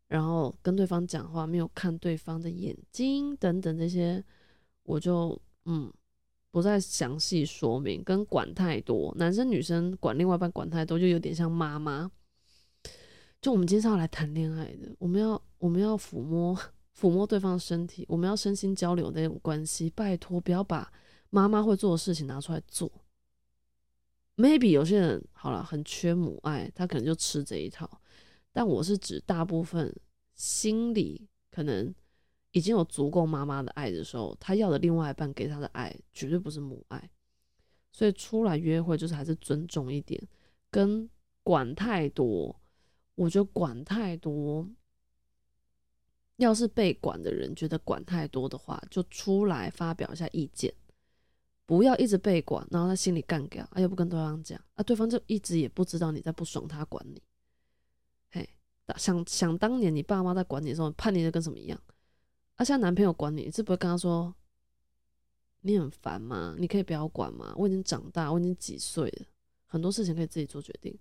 [0.08, 4.24] 然后跟对方讲话，没有看对方的眼睛等等这些，
[4.82, 5.92] 我就嗯。
[6.56, 12.10] 不再详细说明，跟管太多，男生女生管另外一半管太多，就有点像妈妈。
[13.42, 16.58] 就我们今天是要来谈恋爱的，我们要我们要抚摸
[16.98, 19.90] 抚摸对方的身体，我们要身心交流那种关系。
[19.90, 20.90] 拜托，不要把
[21.28, 22.90] 妈妈会做的事情拿出来做。
[24.38, 28.00] Maybe 有些人好了，很缺母爱，他可能就吃这一套。
[28.54, 29.94] 但我是指大部分
[30.34, 31.94] 心理可能。
[32.56, 37.10] 已经有足够妈妈的爱的时候，他要的另外一半给他的爱绝对不是母爱，
[37.92, 40.26] 所以出来约会就是还是尊重一点，
[40.70, 41.06] 跟
[41.42, 42.58] 管太多，
[43.14, 44.66] 我觉得管太多，
[46.36, 50.72] 要是被管的人觉得管太多的话，就出来发表一下意见，
[51.66, 57.22] 不要一直被管，然后他心里干掉，啊又不跟对方讲，啊对方就一直也不知道你在不爽他管你，
[58.30, 58.48] 嘿，
[58.96, 61.78] 想想当年你爸妈在管你的时候，叛逆的跟什么一样。
[62.56, 64.34] 啊，现在男朋友管你，是不会跟他说
[65.60, 66.54] 你很烦吗？
[66.58, 67.54] 你可以不要管吗？
[67.56, 69.26] 我已经长大，我已经几岁了，
[69.66, 70.98] 很多事情可以自己做决定。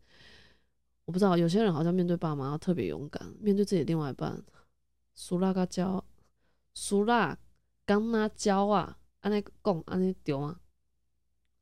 [1.06, 4.44] 我不知道有些人好像面对爸妈要特别勇敢，面对自己的另外一半，
[5.14, 6.04] 苏拉嘎娇，
[6.74, 7.38] 苏拉
[7.86, 10.60] 刚那娇啊，安那讲安那丢啊，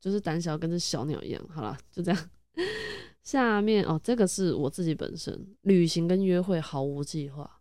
[0.00, 1.48] 就是胆小跟只小鸟一样。
[1.48, 2.30] 好了，就这样。
[3.22, 7.60] 下面哦，这个是我自己本身旅行跟约会毫无计划，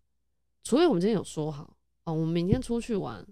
[0.64, 1.78] 除非我们今天有说好。
[2.06, 3.26] 哦，我们明天出去玩，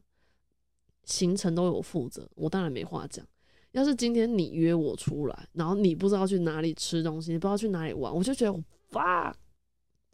[1.04, 3.26] 行程都有负责，我当然没话讲。
[3.72, 9.36] 要是今天你约我出来，然后你不知道去哪里吃东西，你不知道去哪里玩，我就觉得哇，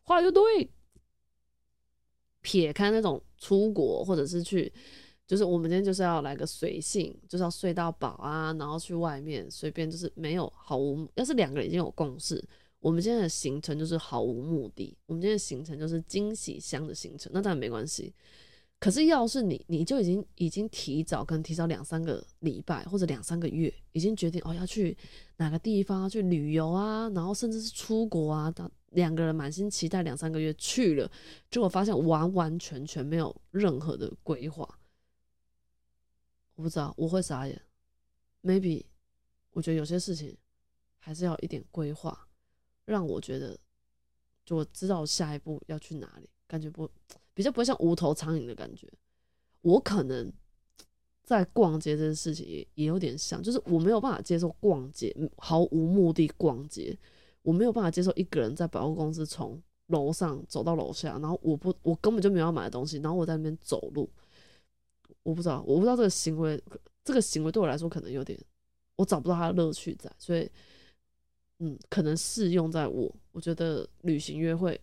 [0.03, 0.69] 话又对。
[2.41, 4.71] 撇开那种出国或者是去，
[5.25, 11.05] 就是我们今天就是要来个随性，就是要睡到饱啊，然后去外面随便，就是没有毫无。
[11.15, 12.41] 要是两个人已经有共识，
[12.79, 18.13] 我们今天的行程就是毫无目的，我们今天的行程就是惊喜箱的行程，那当然没关系。
[18.79, 24.95] 可是要是你你就已经已经提早可能提早两三个礼拜或者两三个月，已经决定哦要去
[25.37, 31.11] 哪个地方要去旅游啊，然后甚至是出国啊，当两个人满心期待两三个月去了，
[31.49, 34.79] 结果发现完完全全没有任何的规划，
[36.53, 37.59] 我不知道我会傻眼。
[38.43, 38.85] Maybe
[39.51, 40.37] 我觉得有些事情
[40.99, 42.27] 还是要一点规划，
[42.85, 43.59] 让我觉得
[44.45, 46.89] 就我知道下一步要去哪里，感觉不
[47.33, 48.87] 比较不会像无头苍蝇的感觉。
[49.61, 50.31] 我可能
[51.23, 56.97] 在逛街这件事情也也有点像，就是我没有办法接受逛街毫无目的逛街，
[57.41, 64.09] 我没有办法接受一个人在百货公司从楼上走到楼下，然后我不我根本就没有要买的东西，然后我在那边走路，
[65.23, 66.61] 我不知道我不知道这个行为
[67.03, 68.39] 这个行为对我来说可能有点
[68.95, 70.49] 我找不到它的乐趣在，所以
[71.59, 74.79] 嗯，可能适用在我，我觉得旅行约会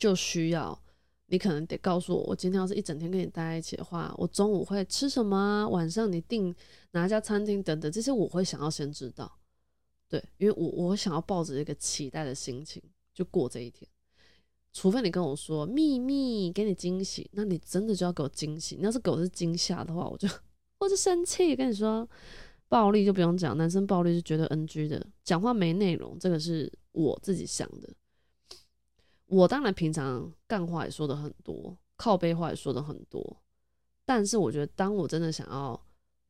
[0.00, 0.76] 就需要。
[1.26, 5.68] 你可能得告诉我，我今天要是一整天跟你待在一起的话，我中午会吃什么？
[5.68, 6.52] 晚上你订
[6.90, 9.30] 哪家餐厅等等，这些我会想要先知道。
[10.08, 12.82] 对，因为我我想要抱着一个期待的心情
[13.14, 13.88] 就过这一天。
[14.72, 18.74] 除非你跟我说秘密，给你惊喜，那你真的就要给我惊喜。
[18.74, 20.28] 你要是给我是惊吓的话，我就
[20.80, 21.54] 我就生气。
[21.54, 22.08] 跟你说
[22.68, 25.06] 暴力就不用讲，男生暴力是绝对 NG 的。
[25.22, 27.88] 讲话没内容，这个是我自己想的。
[29.30, 33.40] 我当然平常干话也说的很多，靠背话也说的很多，
[34.04, 35.80] 但是我觉得当我真的想要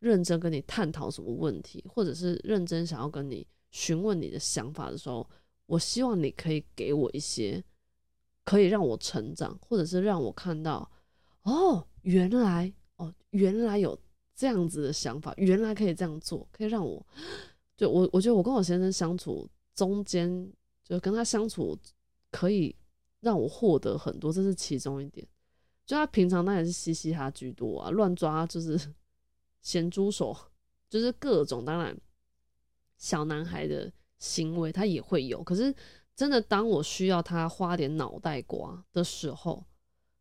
[0.01, 5.27] 认真跟你探讨什么问题，或者是认真想要跟你询问你的想法的时候，
[5.65, 7.65] 我希望你可以给我一些
[8.45, 10.91] 可以让我成长，或者是让我看到，
[11.45, 13.99] 哦，原来哦，原来有
[14.35, 17.07] 这样子的想法，原来可以这样做，可以让我，
[17.79, 20.53] 就我我觉得我跟我先生相处中间，
[20.85, 21.75] 就跟他相处
[22.31, 22.77] 可以。
[23.21, 25.27] 让我获得很多，这是其中一点。
[25.87, 28.79] 就他平常那也是嘻嘻哈居多啊，乱抓就是
[29.63, 30.37] 咸猪手，
[30.89, 31.97] 就是各种当然
[32.97, 35.43] 小男孩的行为他也会有。
[35.43, 35.75] 可是
[36.15, 39.65] 真的，当我需要他花点脑袋瓜的时候，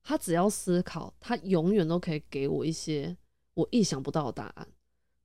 [0.02, 3.16] 他只要思考，他永远都可以给我一些
[3.54, 4.68] 我意想不到的答案。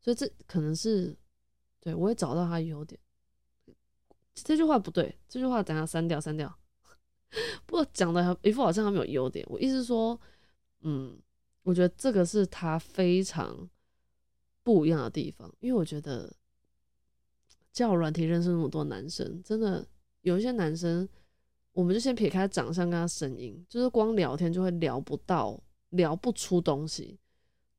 [0.00, 1.16] 所以这可能是
[1.80, 3.00] 对我也找到他优点。
[4.34, 6.54] 这句话不对，这句话等下删掉，删掉。
[7.66, 10.18] 不过讲的一副好像他没有优点，我意思说，
[10.80, 11.18] 嗯，
[11.62, 13.68] 我觉得这个是他非常
[14.62, 16.32] 不一样的地方，因为我觉得
[17.72, 19.86] 叫软体认识那么多男生，真的
[20.22, 21.08] 有一些男生，
[21.72, 25.60] 我们就先撇开长相跟他声音，就是光聊天就会聊不到，
[25.90, 27.18] 聊不出东西，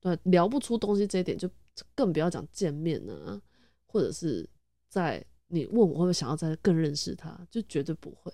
[0.00, 1.48] 对，聊不出东西这一点就
[1.94, 3.40] 更不要讲见面啊，
[3.86, 4.48] 或者是
[4.88, 8.32] 在你问我会不会想要再更认识他，就绝对不会。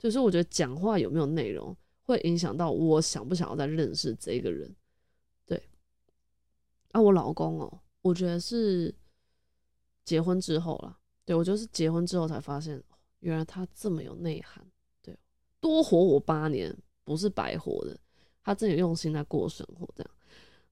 [0.00, 4.74] 就是我觉得讲话有没有内容，会影响到我想不想要再认识这个人。
[5.44, 5.62] 对，
[6.92, 8.94] 啊，我老公哦，我觉得是
[10.02, 10.96] 结婚之后了。
[11.26, 12.82] 对我就是结婚之后才发现，
[13.18, 14.66] 原来他这么有内涵。
[15.02, 15.14] 对，
[15.60, 16.74] 多活我八年
[17.04, 18.00] 不是白活的，
[18.42, 19.86] 他真有用心在过生活。
[19.94, 20.10] 这样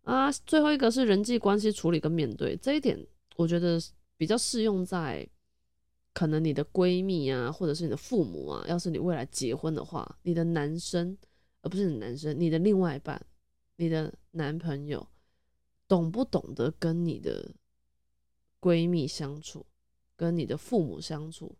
[0.04, 2.98] 啊，最后一个是人际关系处理跟面对这一点，
[3.36, 3.78] 我觉得
[4.16, 5.28] 比较适用在。
[6.18, 11.16] 可能你的闺蜜啊，或者是你的父母啊，要是你未来结婚的话，你的男生，
[11.62, 13.24] 而不是你男生，你的另外一半，
[13.76, 15.06] 你的男朋友，
[15.86, 17.48] 懂不懂得跟你的
[18.60, 19.64] 闺蜜相处，
[20.16, 21.54] 跟你的父母相处，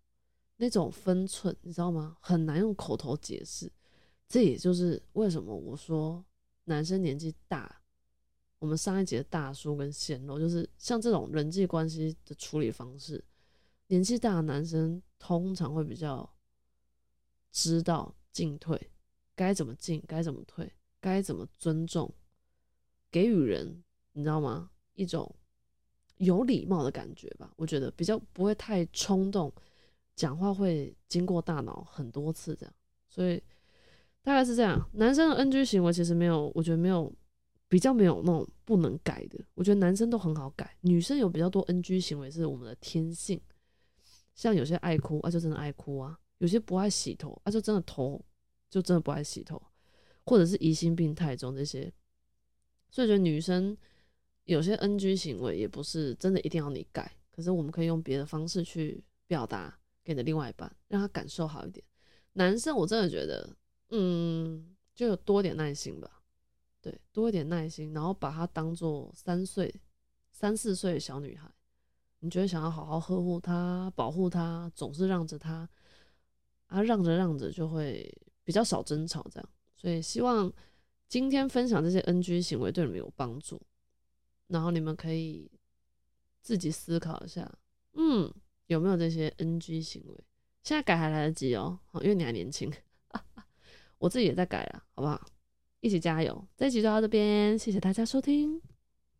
[0.56, 2.16] 那种分寸，你知道吗？
[2.20, 3.70] 很难用口头解释。
[4.26, 6.24] 这也就是为什么我说
[6.64, 7.80] 男生年纪大，
[8.58, 13.22] 我们上一节的大叔跟鲜肉，就是像这种人际关系的处理方式。
[13.88, 16.30] 年纪大的男生通常会比较
[17.50, 18.90] 知道进退，
[19.34, 22.14] 该怎么进，该怎么退，该怎么尊重，
[23.10, 23.82] 给予人，
[24.12, 24.70] 你知道吗？
[24.94, 25.34] 一种
[26.18, 27.52] 有礼貌的感觉吧。
[27.56, 29.52] 我觉得比较不会太冲动，
[30.14, 32.74] 讲话会经过大脑很多次这样。
[33.08, 33.42] 所以
[34.22, 34.86] 大概是这样。
[34.92, 37.10] 男生的 NG 行为其实没有，我觉得没有
[37.68, 39.42] 比较没有那种不能改的。
[39.54, 43.40] 我觉得男生都很好改，女生有比较多 NG 行为是我们的天性。
[44.38, 48.24] 像有些爱哭啊，就真的爱哭啊；有些不爱洗头啊，就真的头
[48.70, 49.60] 就真的不爱洗头，
[50.24, 51.92] 或者是疑心病太重这些。
[52.88, 53.76] 所以觉得女生
[54.44, 61.84] 有些 NG 行为也不是真的一定要你改，可是我们可以用别的方式去表达给你的另外一半，让他感受好一点。
[62.34, 63.56] 男生我真的觉得，
[63.88, 66.22] 嗯，就有多点耐心吧，
[66.80, 69.74] 对，多一点耐心，然后把她当做三岁、
[70.30, 71.52] 三四岁的小女孩。
[72.20, 75.68] 你觉得想要好好呵护他、保护他，总是让着他，
[76.66, 78.12] 啊，让着让着就会
[78.44, 79.48] 比较少争吵这样。
[79.76, 80.52] 所以希望
[81.08, 83.60] 今天分享这些 NG 行为对你们有帮助，
[84.48, 85.50] 然后你们可以
[86.42, 87.50] 自己思考一下，
[87.94, 88.32] 嗯，
[88.66, 90.24] 有没有这些 NG 行为？
[90.64, 92.72] 现在改还来得及哦，因为你还年轻，
[93.98, 95.24] 我自己也在改啊，好不好？
[95.80, 96.44] 一起加油！
[96.56, 98.60] 这一集就到这边，谢谢大家收听。